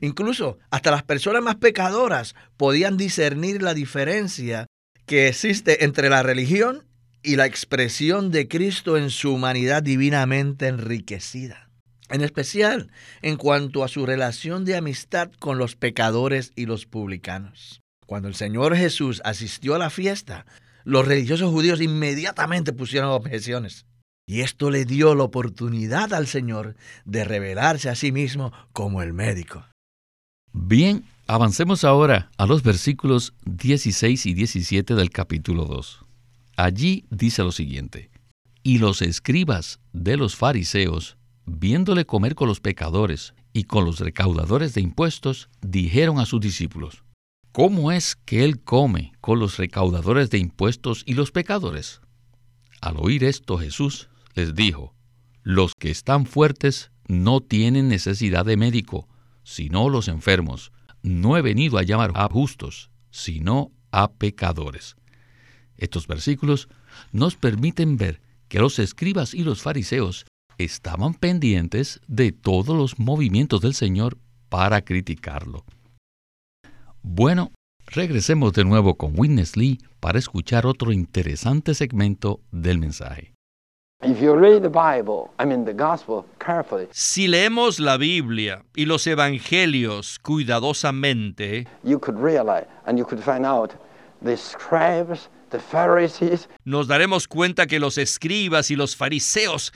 Incluso 0.00 0.60
hasta 0.70 0.92
las 0.92 1.02
personas 1.02 1.42
más 1.42 1.56
pecadoras 1.56 2.36
podían 2.56 2.96
discernir 2.96 3.62
la 3.62 3.74
diferencia 3.74 4.68
que 5.06 5.26
existe 5.26 5.84
entre 5.84 6.08
la 6.08 6.22
religión 6.22 6.85
y 7.26 7.34
la 7.34 7.44
expresión 7.44 8.30
de 8.30 8.46
Cristo 8.46 8.96
en 8.96 9.10
su 9.10 9.34
humanidad 9.34 9.82
divinamente 9.82 10.68
enriquecida. 10.68 11.68
En 12.08 12.22
especial 12.22 12.92
en 13.20 13.36
cuanto 13.36 13.82
a 13.82 13.88
su 13.88 14.06
relación 14.06 14.64
de 14.64 14.76
amistad 14.76 15.32
con 15.40 15.58
los 15.58 15.74
pecadores 15.74 16.52
y 16.54 16.66
los 16.66 16.86
publicanos. 16.86 17.82
Cuando 18.06 18.28
el 18.28 18.36
Señor 18.36 18.76
Jesús 18.76 19.20
asistió 19.24 19.74
a 19.74 19.78
la 19.78 19.90
fiesta, 19.90 20.46
los 20.84 21.04
religiosos 21.04 21.50
judíos 21.50 21.80
inmediatamente 21.80 22.72
pusieron 22.72 23.10
objeciones. 23.10 23.86
Y 24.28 24.42
esto 24.42 24.70
le 24.70 24.84
dio 24.84 25.16
la 25.16 25.24
oportunidad 25.24 26.14
al 26.14 26.28
Señor 26.28 26.76
de 27.04 27.24
revelarse 27.24 27.88
a 27.88 27.96
sí 27.96 28.12
mismo 28.12 28.52
como 28.72 29.02
el 29.02 29.12
médico. 29.12 29.64
Bien, 30.52 31.04
avancemos 31.26 31.82
ahora 31.82 32.30
a 32.38 32.46
los 32.46 32.62
versículos 32.62 33.34
16 33.46 34.26
y 34.26 34.34
17 34.34 34.94
del 34.94 35.10
capítulo 35.10 35.64
2. 35.64 36.05
Allí 36.56 37.04
dice 37.10 37.42
lo 37.42 37.52
siguiente, 37.52 38.10
y 38.62 38.78
los 38.78 39.02
escribas 39.02 39.78
de 39.92 40.16
los 40.16 40.36
fariseos, 40.36 41.18
viéndole 41.44 42.06
comer 42.06 42.34
con 42.34 42.48
los 42.48 42.60
pecadores 42.60 43.34
y 43.52 43.64
con 43.64 43.84
los 43.84 44.00
recaudadores 44.00 44.74
de 44.74 44.80
impuestos, 44.80 45.50
dijeron 45.60 46.18
a 46.18 46.26
sus 46.26 46.40
discípulos, 46.40 47.04
¿cómo 47.52 47.92
es 47.92 48.16
que 48.16 48.42
él 48.44 48.60
come 48.62 49.12
con 49.20 49.38
los 49.38 49.58
recaudadores 49.58 50.30
de 50.30 50.38
impuestos 50.38 51.02
y 51.06 51.14
los 51.14 51.30
pecadores? 51.30 52.00
Al 52.80 52.96
oír 52.96 53.24
esto 53.24 53.58
Jesús 53.58 54.08
les 54.34 54.54
dijo, 54.54 54.94
los 55.42 55.72
que 55.78 55.90
están 55.90 56.26
fuertes 56.26 56.90
no 57.06 57.40
tienen 57.40 57.88
necesidad 57.88 58.44
de 58.44 58.56
médico, 58.56 59.08
sino 59.44 59.88
los 59.88 60.08
enfermos. 60.08 60.72
No 61.02 61.36
he 61.36 61.42
venido 61.42 61.78
a 61.78 61.82
llamar 61.82 62.12
a 62.14 62.28
justos, 62.28 62.90
sino 63.10 63.70
a 63.92 64.10
pecadores. 64.10 64.96
Estos 65.78 66.06
versículos 66.06 66.68
nos 67.12 67.36
permiten 67.36 67.96
ver 67.96 68.20
que 68.48 68.58
los 68.58 68.78
escribas 68.78 69.34
y 69.34 69.42
los 69.42 69.62
fariseos 69.62 70.26
estaban 70.58 71.14
pendientes 71.14 72.00
de 72.06 72.32
todos 72.32 72.76
los 72.76 72.98
movimientos 72.98 73.60
del 73.60 73.74
Señor 73.74 74.16
para 74.48 74.82
criticarlo. 74.82 75.64
Bueno, 77.02 77.52
regresemos 77.86 78.52
de 78.52 78.64
nuevo 78.64 78.96
con 78.96 79.18
Witness 79.18 79.56
Lee 79.56 79.78
para 80.00 80.18
escuchar 80.18 80.66
otro 80.66 80.92
interesante 80.92 81.74
segmento 81.74 82.40
del 82.50 82.78
mensaje. 82.78 83.32
If 84.02 84.20
you 84.20 84.34
read 84.34 84.60
the 84.60 84.68
Bible, 84.68 85.30
I 85.38 85.46
mean 85.46 85.64
the 85.64 85.72
gospel 85.72 86.26
carefully, 86.38 86.86
Si 86.90 87.28
leemos 87.28 87.80
la 87.80 87.96
Biblia 87.96 88.62
y 88.74 88.84
los 88.84 89.06
evangelios 89.06 90.18
cuidadosamente, 90.18 91.66
you 91.82 91.98
could 91.98 92.18
realize 92.22 92.66
and 92.84 92.98
you 92.98 93.06
could 93.06 93.22
find 93.22 93.46
out 93.46 93.72
the 94.22 94.36
scribes, 94.36 95.30
nos 96.64 96.88
daremos 96.88 97.28
cuenta 97.28 97.66
que 97.66 97.78
los 97.78 97.98
escribas 97.98 98.70
y 98.70 98.76
los 98.76 98.96
fariseos 98.96 99.72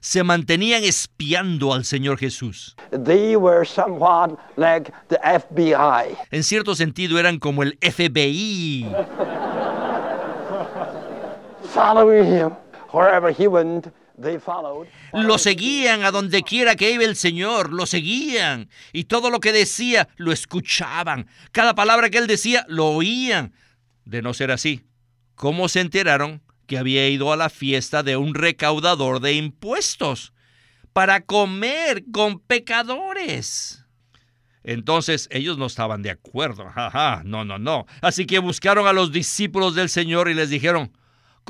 se 0.00 0.22
mantenían 0.24 0.84
espiando 0.84 1.72
al 1.72 1.84
Señor 1.84 2.18
Jesús. 2.18 2.76
They 2.90 3.36
were 3.36 3.64
somewhat 3.64 4.38
like 4.56 4.92
the 5.08 5.18
FBI. 5.22 6.16
En 6.30 6.42
cierto 6.42 6.74
sentido 6.74 7.18
eran 7.18 7.38
como 7.38 7.62
el 7.62 7.78
FBI. 7.80 8.86
Lo 15.12 15.38
seguían 15.38 16.04
a 16.04 16.10
donde 16.10 16.42
quiera 16.42 16.76
que 16.76 16.90
iba 16.90 17.04
el 17.04 17.16
Señor, 17.16 17.72
lo 17.72 17.86
seguían. 17.86 18.68
Y 18.92 19.04
todo 19.04 19.30
lo 19.30 19.40
que 19.40 19.52
decía, 19.52 20.08
lo 20.16 20.32
escuchaban. 20.32 21.26
Cada 21.52 21.74
palabra 21.74 22.10
que 22.10 22.18
él 22.18 22.26
decía, 22.26 22.64
lo 22.68 22.86
oían. 22.88 23.54
De 24.04 24.22
no 24.22 24.34
ser 24.34 24.50
así, 24.50 24.84
¿cómo 25.34 25.68
se 25.68 25.80
enteraron 25.80 26.42
que 26.66 26.78
había 26.78 27.08
ido 27.08 27.32
a 27.32 27.36
la 27.36 27.48
fiesta 27.48 28.02
de 28.02 28.16
un 28.16 28.34
recaudador 28.34 29.20
de 29.20 29.34
impuestos? 29.34 30.32
Para 30.92 31.20
comer 31.20 32.04
con 32.12 32.40
pecadores. 32.40 33.84
Entonces 34.62 35.28
ellos 35.30 35.56
no 35.56 35.66
estaban 35.66 36.02
de 36.02 36.10
acuerdo. 36.10 36.66
Ajá, 36.74 37.22
no, 37.24 37.44
no, 37.44 37.58
no. 37.58 37.86
Así 38.02 38.26
que 38.26 38.38
buscaron 38.38 38.86
a 38.86 38.92
los 38.92 39.12
discípulos 39.12 39.74
del 39.74 39.88
Señor 39.88 40.28
y 40.28 40.34
les 40.34 40.50
dijeron, 40.50 40.92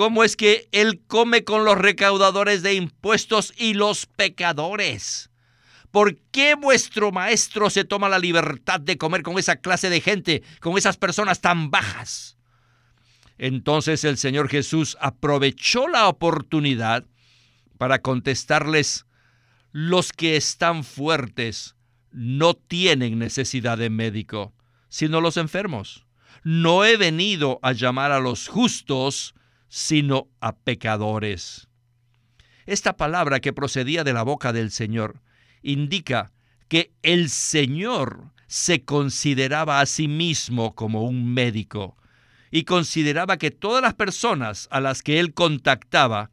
¿Cómo 0.01 0.25
es 0.25 0.35
que 0.35 0.67
Él 0.73 1.03
come 1.07 1.45
con 1.45 1.67
los 1.67 1.77
recaudadores 1.77 2.63
de 2.63 2.73
impuestos 2.73 3.53
y 3.59 3.75
los 3.75 4.07
pecadores? 4.07 5.29
¿Por 5.91 6.17
qué 6.31 6.55
vuestro 6.55 7.13
maestro 7.13 7.69
se 7.69 7.85
toma 7.85 8.09
la 8.09 8.19
libertad 8.19 8.81
de 8.81 8.97
comer 8.97 9.23
con 9.23 9.39
esa 9.39 9.57
clase 9.57 9.91
de 9.91 10.01
gente, 10.01 10.43
con 10.61 10.79
esas 10.79 10.97
personas 10.97 11.43
tan 11.43 11.71
bajas? 11.71 12.39
Entonces 13.37 14.03
el 14.05 14.17
Señor 14.17 14.49
Jesús 14.49 14.97
aprovechó 15.03 15.87
la 15.87 16.09
oportunidad 16.09 17.05
para 17.77 17.99
contestarles, 17.99 19.05
los 19.71 20.13
que 20.13 20.37
están 20.37 20.83
fuertes 20.83 21.77
no 22.11 22.55
tienen 22.55 23.19
necesidad 23.19 23.77
de 23.77 23.91
médico, 23.91 24.55
sino 24.89 25.21
los 25.21 25.37
enfermos. 25.37 26.07
No 26.43 26.87
he 26.87 26.97
venido 26.97 27.61
a 27.61 27.73
llamar 27.73 28.13
a 28.13 28.21
los 28.21 28.49
justos, 28.49 29.35
sino 29.71 30.29
a 30.41 30.57
pecadores. 30.57 31.69
Esta 32.67 32.97
palabra 32.97 33.41
que 33.41 33.55
procedía 33.55 34.05
de 34.05 34.13
la 34.13 34.25
boca 34.25 34.53
del 34.53 34.71
Señor 34.71 35.23
indica 35.63 36.33
que 36.69 36.93
el 37.03 37.31
Señor 37.31 38.33
se 38.49 38.85
consideraba 38.85 39.81
a 39.81 39.87
sí 39.87 40.09
mismo 40.09 40.75
como 40.75 41.05
un 41.05 41.33
médico 41.33 41.97
y 42.51 42.65
consideraba 42.65 43.39
que 43.39 43.53
todas 43.53 43.81
las 43.81 43.95
personas 43.95 44.67
a 44.73 44.81
las 44.81 45.03
que 45.03 45.21
él 45.21 45.35
contactaba 45.35 46.31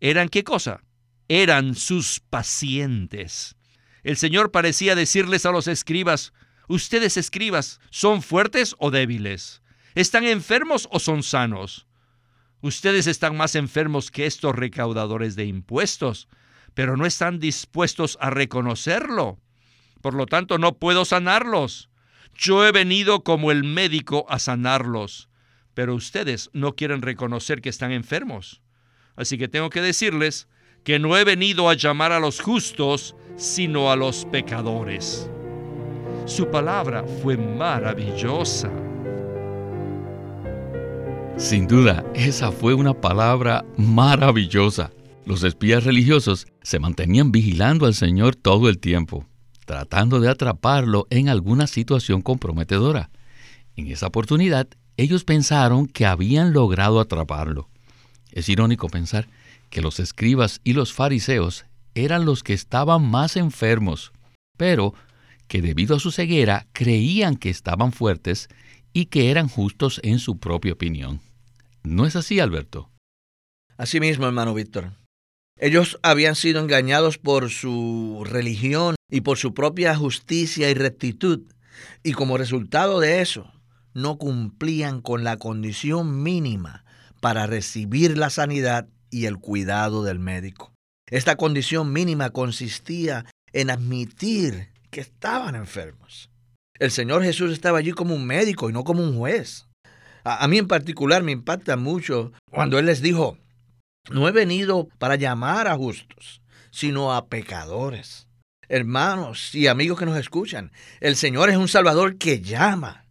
eran 0.00 0.28
qué 0.28 0.44
cosa? 0.44 0.82
Eran 1.28 1.74
sus 1.74 2.20
pacientes. 2.20 3.56
El 4.04 4.16
Señor 4.16 4.52
parecía 4.52 4.94
decirles 4.94 5.46
a 5.46 5.52
los 5.52 5.66
escribas, 5.66 6.32
ustedes 6.68 7.16
escribas, 7.16 7.80
¿son 7.90 8.22
fuertes 8.22 8.76
o 8.78 8.92
débiles? 8.92 9.62
¿Están 9.96 10.24
enfermos 10.24 10.88
o 10.92 11.00
son 11.00 11.24
sanos? 11.24 11.86
Ustedes 12.62 13.08
están 13.08 13.36
más 13.36 13.56
enfermos 13.56 14.12
que 14.12 14.24
estos 14.24 14.54
recaudadores 14.54 15.34
de 15.34 15.44
impuestos, 15.44 16.28
pero 16.74 16.96
no 16.96 17.06
están 17.06 17.40
dispuestos 17.40 18.16
a 18.20 18.30
reconocerlo. 18.30 19.38
Por 20.00 20.14
lo 20.14 20.26
tanto, 20.26 20.58
no 20.58 20.78
puedo 20.78 21.04
sanarlos. 21.04 21.90
Yo 22.34 22.64
he 22.64 22.70
venido 22.70 23.24
como 23.24 23.50
el 23.50 23.64
médico 23.64 24.26
a 24.28 24.38
sanarlos, 24.38 25.28
pero 25.74 25.94
ustedes 25.94 26.50
no 26.52 26.74
quieren 26.76 27.02
reconocer 27.02 27.60
que 27.60 27.68
están 27.68 27.90
enfermos. 27.90 28.62
Así 29.16 29.38
que 29.38 29.48
tengo 29.48 29.68
que 29.68 29.82
decirles 29.82 30.48
que 30.84 31.00
no 31.00 31.16
he 31.16 31.24
venido 31.24 31.68
a 31.68 31.74
llamar 31.74 32.12
a 32.12 32.20
los 32.20 32.40
justos, 32.40 33.16
sino 33.36 33.90
a 33.90 33.96
los 33.96 34.24
pecadores. 34.26 35.28
Su 36.26 36.48
palabra 36.48 37.04
fue 37.22 37.36
maravillosa. 37.36 38.70
Sin 41.36 41.66
duda, 41.66 42.04
esa 42.14 42.52
fue 42.52 42.74
una 42.74 42.94
palabra 42.94 43.64
maravillosa. 43.76 44.92
Los 45.24 45.42
espías 45.42 45.84
religiosos 45.84 46.46
se 46.62 46.78
mantenían 46.78 47.32
vigilando 47.32 47.86
al 47.86 47.94
Señor 47.94 48.36
todo 48.36 48.68
el 48.68 48.78
tiempo, 48.78 49.26
tratando 49.64 50.20
de 50.20 50.28
atraparlo 50.28 51.06
en 51.10 51.28
alguna 51.28 51.66
situación 51.66 52.22
comprometedora. 52.22 53.10
En 53.76 53.88
esa 53.88 54.06
oportunidad, 54.06 54.68
ellos 54.96 55.24
pensaron 55.24 55.86
que 55.86 56.06
habían 56.06 56.52
logrado 56.52 57.00
atraparlo. 57.00 57.68
Es 58.30 58.48
irónico 58.48 58.88
pensar 58.88 59.26
que 59.70 59.80
los 59.80 60.00
escribas 60.00 60.60
y 60.64 60.74
los 60.74 60.92
fariseos 60.92 61.64
eran 61.94 62.24
los 62.24 62.42
que 62.42 62.52
estaban 62.52 63.10
más 63.10 63.36
enfermos, 63.36 64.12
pero 64.56 64.94
que 65.48 65.60
debido 65.60 65.96
a 65.96 66.00
su 66.00 66.10
ceguera 66.10 66.66
creían 66.72 67.36
que 67.36 67.50
estaban 67.50 67.92
fuertes 67.92 68.48
y 68.92 69.06
que 69.06 69.30
eran 69.30 69.48
justos 69.48 70.00
en 70.02 70.18
su 70.18 70.38
propia 70.38 70.72
opinión. 70.72 71.20
¿No 71.82 72.06
es 72.06 72.16
así, 72.16 72.40
Alberto? 72.40 72.90
Así 73.76 74.00
mismo, 74.00 74.26
hermano 74.26 74.54
Víctor. 74.54 74.92
Ellos 75.58 75.98
habían 76.02 76.34
sido 76.34 76.60
engañados 76.60 77.18
por 77.18 77.50
su 77.50 78.22
religión 78.26 78.96
y 79.08 79.20
por 79.20 79.38
su 79.38 79.54
propia 79.54 79.94
justicia 79.96 80.70
y 80.70 80.74
rectitud, 80.74 81.42
y 82.02 82.12
como 82.12 82.38
resultado 82.38 83.00
de 83.00 83.20
eso, 83.20 83.52
no 83.94 84.18
cumplían 84.18 85.00
con 85.00 85.24
la 85.24 85.36
condición 85.36 86.22
mínima 86.22 86.84
para 87.20 87.46
recibir 87.46 88.18
la 88.18 88.30
sanidad 88.30 88.88
y 89.10 89.26
el 89.26 89.38
cuidado 89.38 90.02
del 90.02 90.18
médico. 90.18 90.72
Esta 91.06 91.36
condición 91.36 91.92
mínima 91.92 92.30
consistía 92.30 93.26
en 93.52 93.70
admitir 93.70 94.70
que 94.90 95.00
estaban 95.00 95.54
enfermos. 95.54 96.30
El 96.82 96.90
Señor 96.90 97.22
Jesús 97.22 97.52
estaba 97.52 97.78
allí 97.78 97.92
como 97.92 98.12
un 98.12 98.26
médico 98.26 98.68
y 98.68 98.72
no 98.72 98.82
como 98.82 99.04
un 99.04 99.16
juez. 99.16 99.68
A, 100.24 100.48
mí 100.48 100.58
en 100.58 100.66
particular 100.66 101.22
me 101.22 101.30
impacta 101.30 101.76
mucho 101.76 102.32
cuando 102.50 102.76
Él 102.76 102.86
les 102.86 103.00
dijo, 103.00 103.38
no 104.10 104.26
he 104.26 104.32
venido 104.32 104.88
para 104.98 105.14
llamar 105.14 105.68
a 105.68 105.76
justos, 105.76 106.42
sino 106.72 107.14
a 107.14 107.26
pecadores. 107.26 108.26
Hermanos 108.68 109.54
y 109.54 109.68
amigos 109.68 109.96
que 109.96 110.06
nos 110.06 110.18
escuchan, 110.18 110.72
el 110.98 111.14
Señor 111.14 111.50
es 111.50 111.56
un 111.56 111.68
Salvador 111.68 112.18
que 112.18 112.40
llama, 112.40 113.04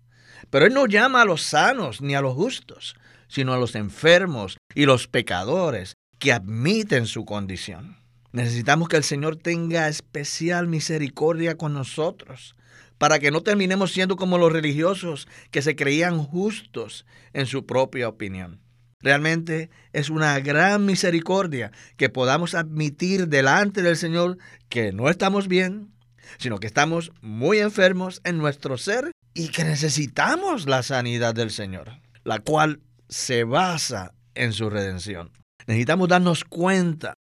pero 0.49 0.65
Él 0.65 0.73
no 0.73 0.85
llama 0.85 1.21
a 1.21 1.25
los 1.25 1.41
sanos 1.41 2.01
ni 2.01 2.13
a 2.13 2.19
los 2.19 2.33
justos, 2.33 2.97
sino 3.29 3.53
a 3.53 3.57
los 3.57 3.75
enfermos 3.75 4.57
y 4.75 4.83
los 4.83 5.07
pecadores 5.07 5.93
que 6.19 6.33
admiten 6.33 7.05
su 7.05 7.23
condición. 7.23 7.95
Necesitamos 8.33 8.89
que 8.89 8.97
el 8.97 9.05
Señor 9.05 9.37
tenga 9.37 9.87
especial 9.87 10.67
misericordia 10.67 11.55
con 11.55 11.73
nosotros, 11.73 12.53
para 13.01 13.17
que 13.17 13.31
no 13.31 13.41
terminemos 13.41 13.93
siendo 13.93 14.15
como 14.15 14.37
los 14.37 14.53
religiosos 14.53 15.27
que 15.49 15.63
se 15.63 15.75
creían 15.75 16.19
justos 16.19 17.07
en 17.33 17.47
su 17.47 17.65
propia 17.65 18.07
opinión. 18.07 18.61
Realmente 18.99 19.71
es 19.91 20.11
una 20.11 20.39
gran 20.39 20.85
misericordia 20.85 21.71
que 21.97 22.09
podamos 22.09 22.53
admitir 22.53 23.27
delante 23.27 23.81
del 23.81 23.97
Señor 23.97 24.37
que 24.69 24.91
no 24.91 25.09
estamos 25.09 25.47
bien, 25.47 25.91
sino 26.37 26.59
que 26.59 26.67
estamos 26.67 27.11
muy 27.21 27.57
enfermos 27.57 28.21
en 28.23 28.37
nuestro 28.37 28.77
ser 28.77 29.09
y 29.33 29.47
que 29.47 29.63
necesitamos 29.63 30.67
la 30.67 30.83
sanidad 30.83 31.33
del 31.33 31.49
Señor, 31.49 31.93
la 32.23 32.37
cual 32.37 32.81
se 33.09 33.45
basa 33.45 34.13
en 34.35 34.53
su 34.53 34.69
redención. 34.69 35.31
Necesitamos 35.65 36.07
darnos 36.07 36.43
cuenta 36.43 37.15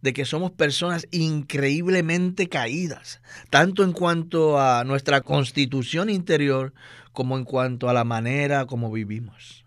de 0.00 0.12
que 0.12 0.24
somos 0.24 0.52
personas 0.52 1.06
increíblemente 1.10 2.48
caídas, 2.48 3.20
tanto 3.50 3.82
en 3.82 3.92
cuanto 3.92 4.60
a 4.60 4.84
nuestra 4.84 5.20
constitución 5.20 6.10
interior 6.10 6.72
como 7.12 7.36
en 7.36 7.44
cuanto 7.44 7.88
a 7.88 7.92
la 7.92 8.04
manera 8.04 8.66
como 8.66 8.90
vivimos. 8.90 9.64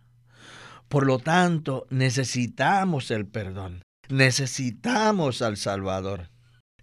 Por 0.87 1.05
lo 1.05 1.19
tanto, 1.19 1.85
necesitamos 1.89 3.11
el 3.11 3.25
perdón, 3.25 3.83
necesitamos 4.09 5.41
al 5.41 5.57
Salvador. 5.57 6.29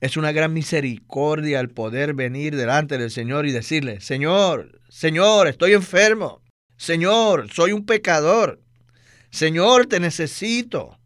Es 0.01 0.17
una 0.17 0.33
gran 0.33 0.53
misericordia 0.53 1.59
el 1.59 1.71
poder 1.71 2.15
venir 2.15 2.55
delante 2.55 2.99
del 2.99 3.11
Señor 3.11 3.47
y 3.47 3.53
decirle, 3.53 4.01
Señor, 4.01 4.81
Señor, 4.89 5.49
estoy 5.49 5.73
enfermo. 5.73 6.41
Señor, 6.77 7.53
soy 7.53 7.73
un 7.73 7.85
pecador. 7.85 8.61
Señor, 9.31 9.87
te 9.87 9.99
necesito. 9.99 10.99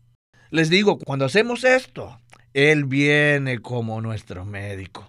Les 0.50 0.68
digo, 0.68 0.98
cuando 0.98 1.24
hacemos 1.24 1.64
esto, 1.64 2.20
Él 2.54 2.84
viene 2.84 3.60
como 3.60 4.00
nuestro 4.00 4.44
médico. 4.44 5.08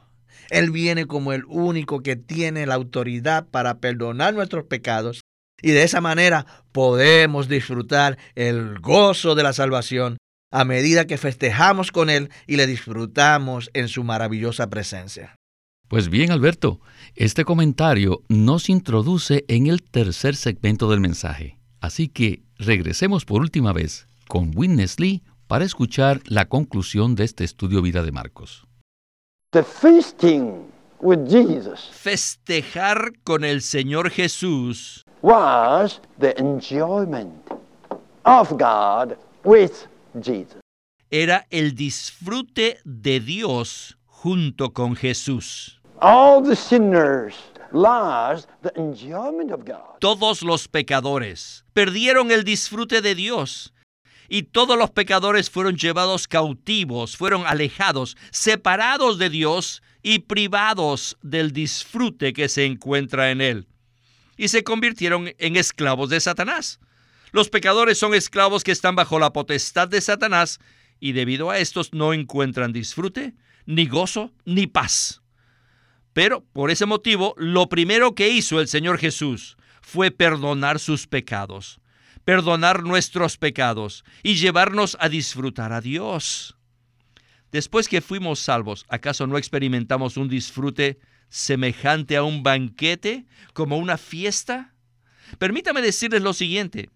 Él 0.50 0.72
viene 0.72 1.06
como 1.06 1.34
el 1.34 1.46
único 1.46 2.02
que 2.02 2.16
tiene 2.16 2.66
la 2.66 2.76
autoridad 2.76 3.46
para 3.48 3.80
perdonar 3.80 4.34
nuestros 4.34 4.66
pecados 4.66 5.22
y 5.62 5.72
de 5.72 5.84
esa 5.84 6.02
manera 6.02 6.46
podemos 6.72 7.48
disfrutar 7.48 8.18
el 8.36 8.80
gozo 8.80 9.36
de 9.36 9.44
la 9.44 9.54
salvación 9.54 10.18
a 10.52 10.66
medida 10.66 11.08
que 11.08 11.18
festejamos 11.18 11.92
con 11.92 12.10
Él 12.10 12.30
y 12.46 12.58
le 12.58 12.68
disfrutamos 12.68 13.72
en 13.74 13.88
su 13.88 14.04
maravillosa 14.04 14.70
presencia. 14.70 15.36
Pues 15.88 16.10
bien, 16.10 16.32
Alberto, 16.32 16.80
este 17.16 17.46
comentario 17.46 18.22
nos 18.28 18.70
introduce 18.70 19.46
en 19.48 19.68
el 19.68 19.82
tercer 19.82 20.36
segmento 20.36 20.90
del 20.90 21.00
mensaje. 21.00 21.60
Así 21.82 22.08
que 22.08 22.44
regresemos 22.58 23.26
por 23.26 23.42
última 23.42 23.74
vez 23.74 24.08
con 24.28 24.52
Witness 24.56 25.00
Lee 25.00 25.24
para 25.54 25.66
escuchar 25.66 26.20
la 26.26 26.46
conclusión 26.46 27.14
de 27.14 27.26
este 27.26 27.44
estudio 27.44 27.84
vida 27.84 28.02
de 28.02 28.12
Marcos. 28.12 28.66
Festejar 31.92 33.14
con 33.24 33.44
el 33.44 33.62
Señor 33.62 34.10
Jesús 34.10 35.04
was 35.22 36.02
the 36.20 36.34
enjoyment 36.40 37.36
of 38.26 38.50
God 38.54 39.16
with 39.44 39.86
Jesus. 40.20 40.58
Era 41.12 41.46
el 41.52 41.76
disfrute 41.76 42.80
de 42.84 43.20
Dios 43.20 44.00
junto 44.08 44.74
con 44.74 44.96
Jesús. 44.96 45.80
All 46.02 46.42
the 46.42 46.56
sinners 46.56 47.36
todos 50.00 50.44
los 50.44 50.68
pecadores 50.68 51.66
perdieron 51.74 52.32
el 52.32 52.44
disfrute 52.44 53.02
de 53.02 53.16
Dios 53.16 53.73
y 54.34 54.42
todos 54.42 54.80
los 54.80 54.90
pecadores 54.90 55.52
fueron 55.52 55.78
llevados 55.78 56.28
cautivos, 56.28 57.16
fueron 57.16 57.46
alejados, 57.46 58.18
separados 58.32 59.20
de 59.20 59.30
Dios 59.30 59.84
y 60.02 60.20
privados 60.22 61.20
del 61.22 61.52
disfrute 61.52 62.34
que 62.34 62.50
se 62.50 62.66
encuentra 62.66 63.30
en 63.30 63.42
Él. 63.42 63.68
Y 64.36 64.48
se 64.48 64.64
convirtieron 64.64 65.32
en 65.38 65.56
esclavos 65.56 66.10
de 66.10 66.20
Satanás. 66.20 66.80
Los 67.32 67.50
pecadores 67.50 68.00
son 68.00 68.16
esclavos 68.16 68.64
que 68.64 68.72
están 68.72 68.96
bajo 68.96 69.20
la 69.20 69.34
potestad 69.34 69.88
de 69.88 70.02
Satanás 70.02 70.60
y 71.00 71.12
debido 71.12 71.52
a 71.52 71.60
estos 71.60 71.94
no 71.94 72.12
encuentran 72.12 72.74
disfrute, 72.74 73.36
ni 73.68 73.86
gozo, 73.86 74.32
ni 74.46 74.66
paz. 74.66 75.22
Pero 76.12 76.44
por 76.54 76.72
ese 76.72 76.88
motivo, 76.88 77.36
lo 77.38 77.70
primero 77.70 78.16
que 78.16 78.30
hizo 78.30 78.60
el 78.60 78.68
Señor 78.68 78.98
Jesús 78.98 79.58
fue 79.84 80.10
perdonar 80.10 80.80
sus 80.80 81.06
pecados, 81.06 81.80
perdonar 82.26 82.84
nuestros 82.84 83.38
pecados 83.38 84.04
y 84.22 84.36
llevarnos 84.36 84.98
a 85.00 85.10
disfrutar 85.10 85.74
a 85.74 85.82
Dios. 85.82 86.56
Después 87.52 87.88
que 87.88 88.02
fuimos 88.02 88.40
salvos, 88.40 88.86
¿acaso 88.90 89.28
no 89.28 89.38
experimentamos 89.38 90.18
un 90.18 90.28
disfrute 90.28 91.00
semejante 91.30 92.18
a 92.18 92.24
un 92.24 92.44
banquete, 92.44 93.26
como 93.54 93.78
una 93.78 93.98
fiesta? 93.98 94.74
Permítame 95.38 95.82
decirles 95.82 96.22
lo 96.22 96.34
siguiente. 96.34 96.90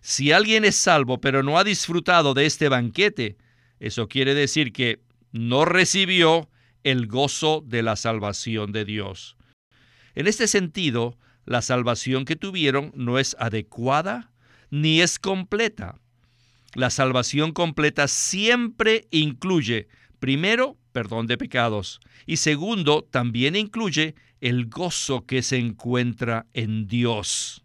Si 0.00 0.32
alguien 0.32 0.64
es 0.64 0.76
salvo 0.76 1.20
pero 1.20 1.42
no 1.42 1.58
ha 1.58 1.64
disfrutado 1.64 2.34
de 2.34 2.46
este 2.46 2.68
banquete, 2.68 3.36
eso 3.78 4.08
quiere 4.08 4.34
decir 4.34 4.72
que 4.72 5.00
no 5.32 5.64
recibió 5.64 6.48
el 6.82 7.06
gozo 7.06 7.62
de 7.64 7.82
la 7.82 7.96
salvación 7.96 8.72
de 8.72 8.84
Dios. 8.84 9.36
En 10.14 10.26
este 10.26 10.48
sentido, 10.48 11.18
la 11.44 11.62
salvación 11.62 12.24
que 12.24 12.36
tuvieron 12.36 12.92
no 12.94 13.18
es 13.18 13.36
adecuada 13.38 14.30
ni 14.70 15.00
es 15.00 15.18
completa. 15.18 15.98
La 16.74 16.90
salvación 16.90 17.52
completa 17.52 18.08
siempre 18.08 19.08
incluye, 19.10 19.88
primero, 20.18 20.76
perdón 20.92 21.26
de 21.26 21.36
pecados 21.36 22.00
y 22.26 22.36
segundo, 22.36 23.02
también 23.02 23.56
incluye 23.56 24.14
el 24.40 24.66
gozo 24.66 25.26
que 25.26 25.42
se 25.42 25.58
encuentra 25.58 26.46
en 26.54 26.86
Dios. 26.86 27.64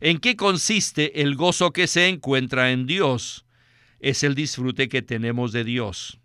¿En 0.00 0.18
qué 0.18 0.36
consiste 0.36 1.22
el 1.22 1.34
gozo 1.34 1.72
que 1.72 1.86
se 1.86 2.08
encuentra 2.08 2.70
en 2.70 2.86
Dios? 2.86 3.46
Es 4.00 4.22
el 4.22 4.34
disfrute 4.34 4.88
que 4.88 5.02
tenemos 5.02 5.52
de 5.52 5.64
Dios. 5.64 6.20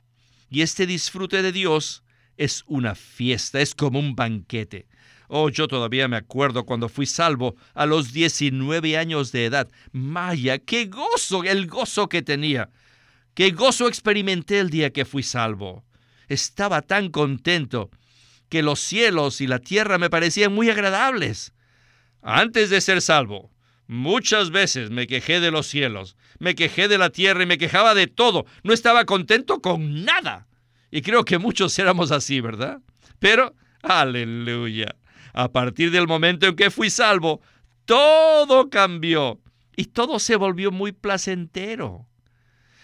Y 0.49 0.61
este 0.61 0.85
disfrute 0.85 1.41
de 1.41 1.51
Dios 1.51 2.03
es 2.37 2.63
una 2.67 2.93
fiesta, 2.93 3.61
es 3.61 3.73
como 3.73 3.99
un 3.99 4.15
banquete. 4.15 4.87
Oh, 5.35 5.49
yo 5.49 5.67
todavía 5.67 6.07
me 6.07 6.17
acuerdo 6.17 6.63
cuando 6.63 6.89
fui 6.89 7.07
salvo 7.07 7.55
a 7.73 7.87
los 7.87 8.13
19 8.13 8.99
años 8.99 9.31
de 9.31 9.45
edad. 9.45 9.67
Maya, 9.91 10.59
qué 10.59 10.85
gozo, 10.85 11.43
el 11.43 11.65
gozo 11.65 12.07
que 12.07 12.21
tenía. 12.21 12.69
Qué 13.33 13.49
gozo 13.49 13.87
experimenté 13.87 14.59
el 14.59 14.69
día 14.69 14.93
que 14.93 15.05
fui 15.05 15.23
salvo. 15.23 15.85
Estaba 16.27 16.83
tan 16.83 17.09
contento 17.09 17.89
que 18.47 18.61
los 18.61 18.79
cielos 18.79 19.41
y 19.41 19.47
la 19.47 19.57
tierra 19.57 19.97
me 19.97 20.11
parecían 20.11 20.53
muy 20.53 20.69
agradables. 20.69 21.51
Antes 22.21 22.69
de 22.69 22.79
ser 22.79 23.01
salvo, 23.01 23.49
muchas 23.87 24.51
veces 24.51 24.91
me 24.91 25.07
quejé 25.07 25.39
de 25.39 25.49
los 25.49 25.65
cielos, 25.65 26.15
me 26.37 26.53
quejé 26.53 26.87
de 26.87 26.99
la 26.99 27.09
tierra 27.09 27.41
y 27.41 27.47
me 27.47 27.57
quejaba 27.57 27.95
de 27.95 28.05
todo. 28.05 28.45
No 28.61 28.71
estaba 28.71 29.05
contento 29.05 29.61
con 29.61 30.05
nada. 30.05 30.45
Y 30.91 31.01
creo 31.01 31.25
que 31.25 31.39
muchos 31.39 31.79
éramos 31.79 32.11
así, 32.11 32.39
¿verdad? 32.39 32.81
Pero, 33.17 33.55
aleluya. 33.81 34.95
A 35.33 35.51
partir 35.51 35.91
del 35.91 36.07
momento 36.07 36.47
en 36.47 36.55
que 36.55 36.71
fui 36.71 36.89
salvo, 36.89 37.41
todo 37.85 38.69
cambió 38.69 39.41
y 39.75 39.85
todo 39.85 40.19
se 40.19 40.35
volvió 40.35 40.71
muy 40.71 40.91
placentero. 40.91 42.07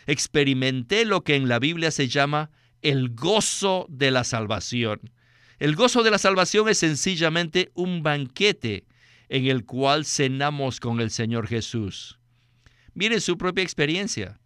Experimenté 0.07 1.05
lo 1.05 1.23
que 1.23 1.35
en 1.35 1.47
la 1.47 1.59
Biblia 1.59 1.91
se 1.91 2.07
llama 2.07 2.49
el 2.81 3.13
gozo 3.13 3.85
de 3.89 4.09
la 4.09 4.23
salvación. 4.23 5.11
El 5.59 5.75
gozo 5.75 6.03
de 6.03 6.11
la 6.11 6.17
salvación 6.17 6.67
es 6.69 6.79
sencillamente 6.79 7.71
un 7.75 8.01
banquete 8.01 8.85
en 9.27 9.45
el 9.45 9.65
cual 9.65 10.05
cenamos 10.05 10.79
con 10.79 10.99
el 10.99 11.11
Señor 11.11 11.47
Jesús. 11.47 12.19
Miren 12.93 13.21
su 13.21 13.37
propia 13.37 13.63
experiencia. 13.63 14.38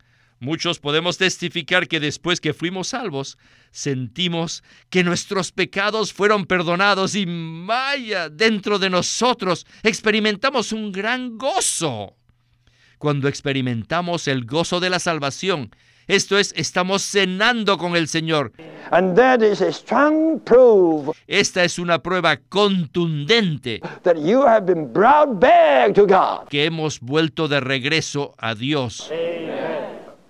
Muchos 0.44 0.78
podemos 0.80 1.18
testificar 1.18 1.88
que 1.88 2.02
después 2.02 2.42
que 2.42 2.54
fuimos 2.54 2.90
salvos, 2.90 3.38
sentimos 3.72 4.62
que 4.90 5.02
nuestros 5.02 5.54
pecados 5.54 6.12
fueron 6.12 6.46
perdonados 6.46 7.16
y 7.16 7.26
vaya, 7.66 8.28
dentro 8.28 8.78
de 8.78 8.90
nosotros 8.90 9.66
experimentamos 9.84 10.74
un 10.74 10.92
gran 10.92 11.38
gozo. 11.38 12.18
Cuando 12.98 13.30
experimentamos 13.30 14.28
el 14.28 14.44
gozo 14.44 14.82
de 14.82 14.90
la 14.90 15.00
salvación, 15.00 15.72
esto 16.08 16.38
es, 16.38 16.54
estamos 16.58 17.04
cenando 17.04 17.78
con 17.78 17.96
el 17.96 18.10
Señor. 18.10 18.52
And 18.92 19.16
that 19.16 19.42
is 19.42 19.62
a 19.62 19.72
strong 19.72 20.42
proof 20.42 21.16
Esta 21.26 21.64
es 21.64 21.80
una 21.80 22.00
prueba 22.00 22.36
contundente 22.50 23.80
that 24.04 24.18
you 24.18 24.42
have 24.46 24.66
been 24.66 24.92
brought 24.92 25.40
back 25.40 25.94
to 25.94 26.06
God. 26.06 26.50
que 26.50 26.66
hemos 26.66 27.00
vuelto 27.00 27.48
de 27.48 27.62
regreso 27.62 28.36
a 28.38 28.56
Dios 28.56 29.10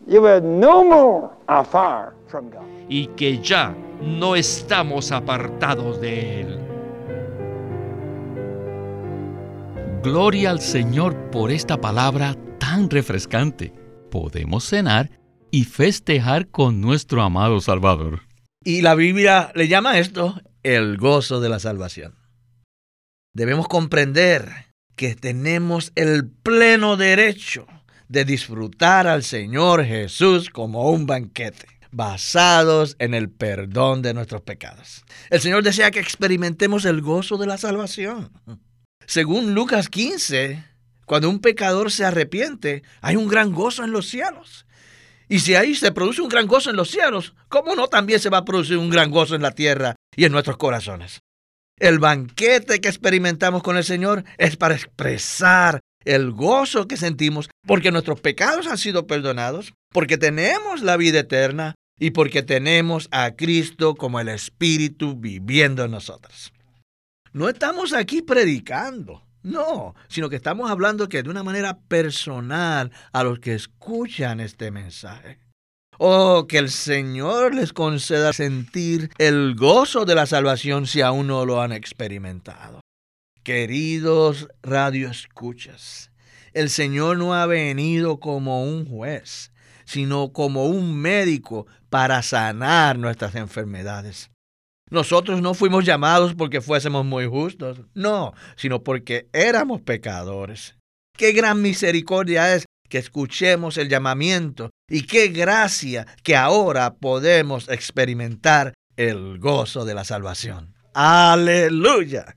You 0.07 0.21
were 0.21 0.41
no 0.41 0.83
more 0.83 1.29
afar 1.47 2.13
from 2.27 2.49
God. 2.49 2.61
y 2.89 3.07
que 3.15 3.41
ya 3.41 3.75
no 4.01 4.35
estamos 4.35 5.11
apartados 5.11 6.01
de 6.01 6.41
Él. 6.41 6.59
Gloria 10.03 10.49
al 10.51 10.59
Señor 10.59 11.31
por 11.31 11.49
esta 11.51 11.79
palabra 11.79 12.35
tan 12.59 12.89
refrescante. 12.89 13.73
Podemos 14.11 14.65
cenar 14.65 15.09
y 15.49 15.63
festejar 15.63 16.47
con 16.47 16.81
nuestro 16.81 17.21
amado 17.21 17.61
Salvador. 17.61 18.21
Y 18.65 18.81
la 18.81 18.95
Biblia 18.95 19.51
le 19.55 19.67
llama 19.67 19.97
esto 19.99 20.35
el 20.63 20.97
gozo 20.97 21.39
de 21.39 21.49
la 21.49 21.59
salvación. 21.59 22.15
Debemos 23.33 23.67
comprender 23.67 24.49
que 24.95 25.15
tenemos 25.15 25.91
el 25.95 26.29
pleno 26.29 26.97
derecho 26.97 27.65
de 28.13 28.25
disfrutar 28.25 29.07
al 29.07 29.23
Señor 29.23 29.83
Jesús 29.83 30.51
como 30.51 30.91
un 30.91 31.07
banquete, 31.07 31.65
basados 31.91 32.95
en 32.99 33.15
el 33.15 33.31
perdón 33.31 34.03
de 34.03 34.13
nuestros 34.13 34.43
pecados. 34.43 35.03
El 35.31 35.41
Señor 35.41 35.63
desea 35.63 35.89
que 35.89 35.99
experimentemos 35.99 36.85
el 36.85 37.01
gozo 37.01 37.37
de 37.37 37.47
la 37.47 37.57
salvación. 37.57 38.31
Según 39.07 39.55
Lucas 39.55 39.89
15, 39.89 40.63
cuando 41.07 41.27
un 41.27 41.39
pecador 41.39 41.91
se 41.91 42.05
arrepiente, 42.05 42.83
hay 43.01 43.15
un 43.15 43.27
gran 43.27 43.51
gozo 43.51 43.83
en 43.83 43.91
los 43.91 44.07
cielos. 44.07 44.67
Y 45.27 45.39
si 45.39 45.55
ahí 45.55 45.73
se 45.73 45.91
produce 45.91 46.21
un 46.21 46.29
gran 46.29 46.45
gozo 46.45 46.69
en 46.69 46.75
los 46.75 46.91
cielos, 46.91 47.33
¿cómo 47.49 47.73
no 47.75 47.87
también 47.87 48.19
se 48.19 48.29
va 48.29 48.37
a 48.37 48.45
producir 48.45 48.77
un 48.77 48.91
gran 48.91 49.09
gozo 49.09 49.33
en 49.33 49.41
la 49.41 49.55
tierra 49.55 49.95
y 50.15 50.25
en 50.25 50.31
nuestros 50.31 50.57
corazones? 50.57 51.21
El 51.79 51.97
banquete 51.97 52.79
que 52.79 52.89
experimentamos 52.89 53.63
con 53.63 53.75
el 53.75 53.83
Señor 53.83 54.23
es 54.37 54.55
para 54.55 54.75
expresar 54.75 55.79
el 56.05 56.31
gozo 56.31 56.87
que 56.87 56.97
sentimos 56.97 57.49
porque 57.65 57.91
nuestros 57.91 58.21
pecados 58.21 58.67
han 58.67 58.77
sido 58.77 59.07
perdonados, 59.07 59.73
porque 59.91 60.17
tenemos 60.17 60.81
la 60.81 60.97
vida 60.97 61.19
eterna 61.19 61.75
y 61.99 62.11
porque 62.11 62.43
tenemos 62.43 63.07
a 63.11 63.35
Cristo 63.35 63.95
como 63.95 64.19
el 64.19 64.29
Espíritu 64.29 65.15
viviendo 65.15 65.83
en 65.83 65.91
nosotros. 65.91 66.51
No 67.31 67.49
estamos 67.49 67.93
aquí 67.93 68.21
predicando, 68.21 69.23
no, 69.41 69.95
sino 70.07 70.29
que 70.29 70.35
estamos 70.35 70.69
hablando 70.69 71.09
que 71.09 71.23
de 71.23 71.29
una 71.29 71.43
manera 71.43 71.79
personal 71.79 72.91
a 73.11 73.23
los 73.23 73.39
que 73.39 73.53
escuchan 73.53 74.39
este 74.39 74.71
mensaje. 74.71 75.39
Oh, 75.99 76.47
que 76.47 76.57
el 76.57 76.69
Señor 76.69 77.55
les 77.55 77.71
conceda 77.71 78.33
sentir 78.33 79.11
el 79.17 79.55
gozo 79.55 80.05
de 80.05 80.15
la 80.15 80.25
salvación 80.25 80.87
si 80.87 81.01
aún 81.01 81.27
no 81.27 81.45
lo 81.45 81.61
han 81.61 81.71
experimentado. 81.71 82.82
Queridos 83.43 84.47
radioescuchas, 84.61 86.11
el 86.53 86.69
Señor 86.69 87.17
no 87.17 87.33
ha 87.33 87.45
venido 87.45 88.21
como 88.21 88.63
un 88.63 88.85
juez, 88.85 89.51
sino 89.83 90.31
como 90.31 90.67
un 90.67 90.95
médico 90.95 91.67
para 91.89 92.21
sanar 92.21 92.97
nuestras 92.97 93.35
enfermedades. 93.35 94.31
Nosotros 94.89 95.41
no 95.41 95.55
fuimos 95.55 95.83
llamados 95.83 96.35
porque 96.35 96.61
fuésemos 96.61 97.03
muy 97.03 97.25
justos, 97.25 97.81
no, 97.93 98.33
sino 98.55 98.81
porque 98.81 99.27
éramos 99.33 99.81
pecadores. 99.81 100.77
Qué 101.17 101.33
gran 101.33 101.61
misericordia 101.61 102.55
es 102.55 102.63
que 102.87 102.97
escuchemos 102.97 103.77
el 103.77 103.89
llamamiento 103.89 104.69
y 104.89 105.05
qué 105.05 105.27
gracia 105.27 106.07
que 106.23 106.37
ahora 106.37 106.93
podemos 106.93 107.67
experimentar 107.67 108.73
el 108.95 109.37
gozo 109.39 109.83
de 109.83 109.95
la 109.95 110.05
salvación. 110.05 110.73
Aleluya. 110.93 112.35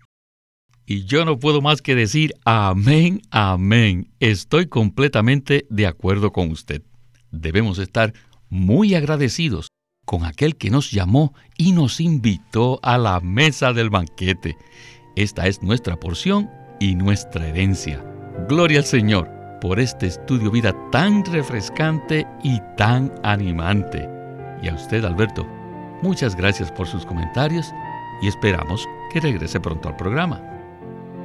Y 0.88 1.04
yo 1.04 1.24
no 1.24 1.40
puedo 1.40 1.60
más 1.60 1.82
que 1.82 1.96
decir 1.96 2.34
amén, 2.44 3.20
amén. 3.32 4.08
Estoy 4.20 4.68
completamente 4.68 5.66
de 5.68 5.88
acuerdo 5.88 6.32
con 6.32 6.52
usted. 6.52 6.82
Debemos 7.32 7.78
estar 7.80 8.14
muy 8.48 8.94
agradecidos 8.94 9.66
con 10.04 10.24
aquel 10.24 10.54
que 10.54 10.70
nos 10.70 10.92
llamó 10.92 11.34
y 11.58 11.72
nos 11.72 12.00
invitó 12.00 12.78
a 12.84 12.98
la 12.98 13.18
mesa 13.18 13.72
del 13.72 13.90
banquete. 13.90 14.56
Esta 15.16 15.48
es 15.48 15.60
nuestra 15.60 15.98
porción 15.98 16.48
y 16.78 16.94
nuestra 16.94 17.48
herencia. 17.48 18.04
Gloria 18.48 18.78
al 18.78 18.84
Señor 18.84 19.28
por 19.60 19.80
este 19.80 20.06
estudio 20.06 20.52
vida 20.52 20.72
tan 20.92 21.24
refrescante 21.24 22.24
y 22.44 22.60
tan 22.76 23.12
animante. 23.24 24.08
Y 24.62 24.68
a 24.68 24.74
usted, 24.74 25.04
Alberto, 25.04 25.44
muchas 26.00 26.36
gracias 26.36 26.70
por 26.70 26.86
sus 26.86 27.04
comentarios 27.04 27.72
y 28.22 28.28
esperamos 28.28 28.86
que 29.12 29.18
regrese 29.18 29.58
pronto 29.58 29.88
al 29.88 29.96
programa. 29.96 30.55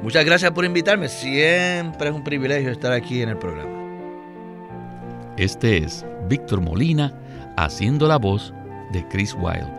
Muchas 0.02 0.24
gracias 0.24 0.50
por 0.50 0.64
invitarme. 0.64 1.08
Siempre 1.08 2.08
es 2.08 2.14
un 2.14 2.24
privilegio 2.24 2.72
estar 2.72 2.92
aquí 2.92 3.22
en 3.22 3.28
el 3.28 3.38
programa. 3.38 3.70
Este 5.36 5.78
es 5.78 6.04
Víctor 6.28 6.60
Molina 6.60 7.14
haciendo 7.56 8.08
la 8.08 8.18
voz 8.18 8.52
de 8.92 9.06
Chris 9.08 9.34
Wilde. 9.34 9.72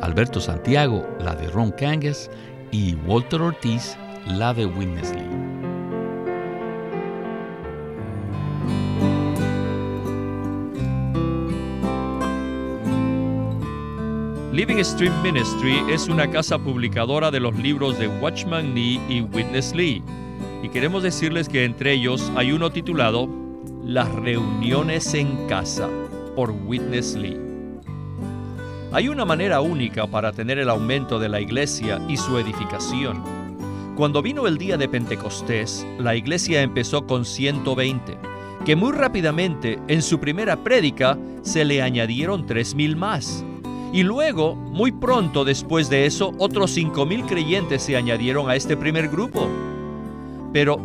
Alberto 0.00 0.40
Santiago 0.40 1.04
la 1.18 1.34
de 1.34 1.48
Ron 1.48 1.72
Kangas 1.72 2.30
y 2.70 2.94
Walter 3.06 3.42
Ortiz 3.42 3.96
la 4.26 4.54
de 4.54 4.64
Witness 4.64 5.12
Lee. 5.12 5.57
Living 14.58 14.82
Stream 14.82 15.12
Ministry 15.22 15.84
es 15.88 16.08
una 16.08 16.28
casa 16.28 16.58
publicadora 16.58 17.30
de 17.30 17.38
los 17.38 17.56
libros 17.56 17.96
de 17.96 18.08
Watchman 18.08 18.74
Nee 18.74 19.00
y 19.08 19.20
Witness 19.20 19.72
Lee. 19.72 20.02
Y 20.64 20.68
queremos 20.68 21.04
decirles 21.04 21.48
que 21.48 21.64
entre 21.64 21.92
ellos 21.92 22.32
hay 22.34 22.50
uno 22.50 22.68
titulado 22.68 23.28
Las 23.84 24.12
reuniones 24.16 25.14
en 25.14 25.46
casa 25.46 25.88
por 26.34 26.50
Witness 26.50 27.14
Lee. 27.14 27.38
Hay 28.90 29.08
una 29.08 29.24
manera 29.24 29.60
única 29.60 30.08
para 30.08 30.32
tener 30.32 30.58
el 30.58 30.70
aumento 30.70 31.20
de 31.20 31.28
la 31.28 31.40
iglesia 31.40 32.00
y 32.08 32.16
su 32.16 32.36
edificación. 32.36 33.22
Cuando 33.94 34.22
vino 34.22 34.48
el 34.48 34.58
día 34.58 34.76
de 34.76 34.88
Pentecostés, 34.88 35.86
la 36.00 36.16
iglesia 36.16 36.62
empezó 36.62 37.06
con 37.06 37.24
120, 37.24 38.18
que 38.64 38.74
muy 38.74 38.90
rápidamente 38.90 39.78
en 39.86 40.02
su 40.02 40.18
primera 40.18 40.56
prédica 40.56 41.16
se 41.42 41.64
le 41.64 41.80
añadieron 41.80 42.44
3.000 42.44 42.96
más 42.96 43.44
y 43.92 44.02
luego, 44.02 44.54
muy 44.54 44.92
pronto 44.92 45.44
después 45.44 45.88
de 45.88 46.04
eso, 46.04 46.34
otros 46.38 46.76
5.000 46.76 47.26
creyentes 47.26 47.82
se 47.82 47.96
añadieron 47.96 48.50
a 48.50 48.56
este 48.56 48.76
primer 48.76 49.08
grupo. 49.08 49.48
Pero, 50.52 50.78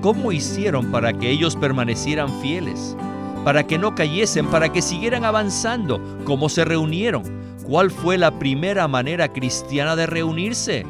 ¿cómo 0.00 0.30
hicieron 0.30 0.92
para 0.92 1.12
que 1.12 1.30
ellos 1.30 1.56
permanecieran 1.56 2.40
fieles? 2.40 2.96
Para 3.44 3.66
que 3.66 3.76
no 3.76 3.94
cayesen, 3.94 4.46
para 4.46 4.72
que 4.72 4.82
siguieran 4.82 5.24
avanzando. 5.24 6.00
¿Cómo 6.24 6.48
se 6.48 6.64
reunieron? 6.64 7.24
¿Cuál 7.64 7.90
fue 7.90 8.18
la 8.18 8.38
primera 8.38 8.86
manera 8.86 9.32
cristiana 9.32 9.96
de 9.96 10.06
reunirse? 10.06 10.86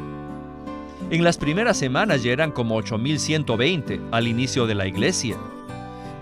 En 1.09 1.23
las 1.23 1.37
primeras 1.37 1.77
semanas 1.77 2.23
ya 2.23 2.31
eran 2.31 2.51
como 2.51 2.79
8.120 2.79 4.01
al 4.11 4.27
inicio 4.27 4.67
de 4.67 4.75
la 4.75 4.87
iglesia. 4.87 5.37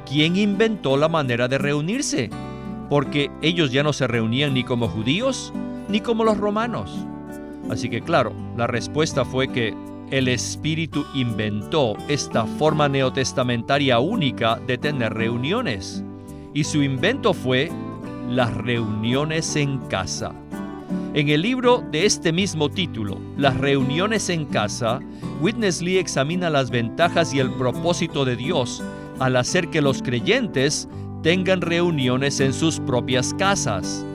¿Quién 0.06 0.36
inventó 0.36 0.97
la 0.97 1.08
manera 1.10 1.47
de 1.47 1.58
reunirse? 1.58 2.29
Porque 2.89 3.32
ellos 3.41 3.72
ya 3.72 3.84
no 3.84 3.93
se 3.93 4.08
reunían 4.08 4.54
ni 4.54 4.63
como 4.63 4.88
judíos 4.88 5.54
ni 5.89 6.00
como 6.00 6.24
los 6.24 6.38
romanos. 6.38 6.91
Así 7.69 7.89
que 7.89 8.02
claro, 8.02 8.34
la 8.58 8.67
respuesta 8.67 9.26
fue 9.26 9.48
que 9.48 9.74
el 10.12 10.28
Espíritu 10.28 11.06
inventó 11.15 11.96
esta 12.08 12.46
forma 12.46 12.88
neotestamentaria 12.88 14.00
única 14.00 14.60
de 14.67 14.78
tener 14.78 15.13
reuniones. 15.13 16.04
Y 16.54 16.65
su 16.65 16.84
invento 16.84 17.34
fue 17.34 17.72
las 18.30 18.54
reuniones 18.54 19.56
en 19.56 19.80
casa. 19.88 20.34
En 21.15 21.30
el 21.30 21.41
libro 21.41 21.84
de 21.91 22.06
este 22.06 22.32
mismo 22.32 22.69
título, 22.69 23.19
Las 23.38 23.58
reuniones 23.58 24.30
en 24.30 24.46
casa, 24.46 25.00
Witness 25.41 25.82
Lee 25.82 25.98
examina 25.98 26.50
las 26.50 26.69
ventajas 26.69 27.34
y 27.34 27.39
el 27.39 27.52
propósito 27.52 28.26
de 28.26 28.36
Dios 28.36 28.84
al 29.19 29.36
hacer 29.36 29.69
que 29.69 29.82
los 29.82 30.02
creyentes 30.02 30.88
tengan 31.23 31.62
reuniones 31.62 32.39
en 32.41 32.53
sus 32.53 32.79
propias 32.81 33.33
casas. 33.33 34.05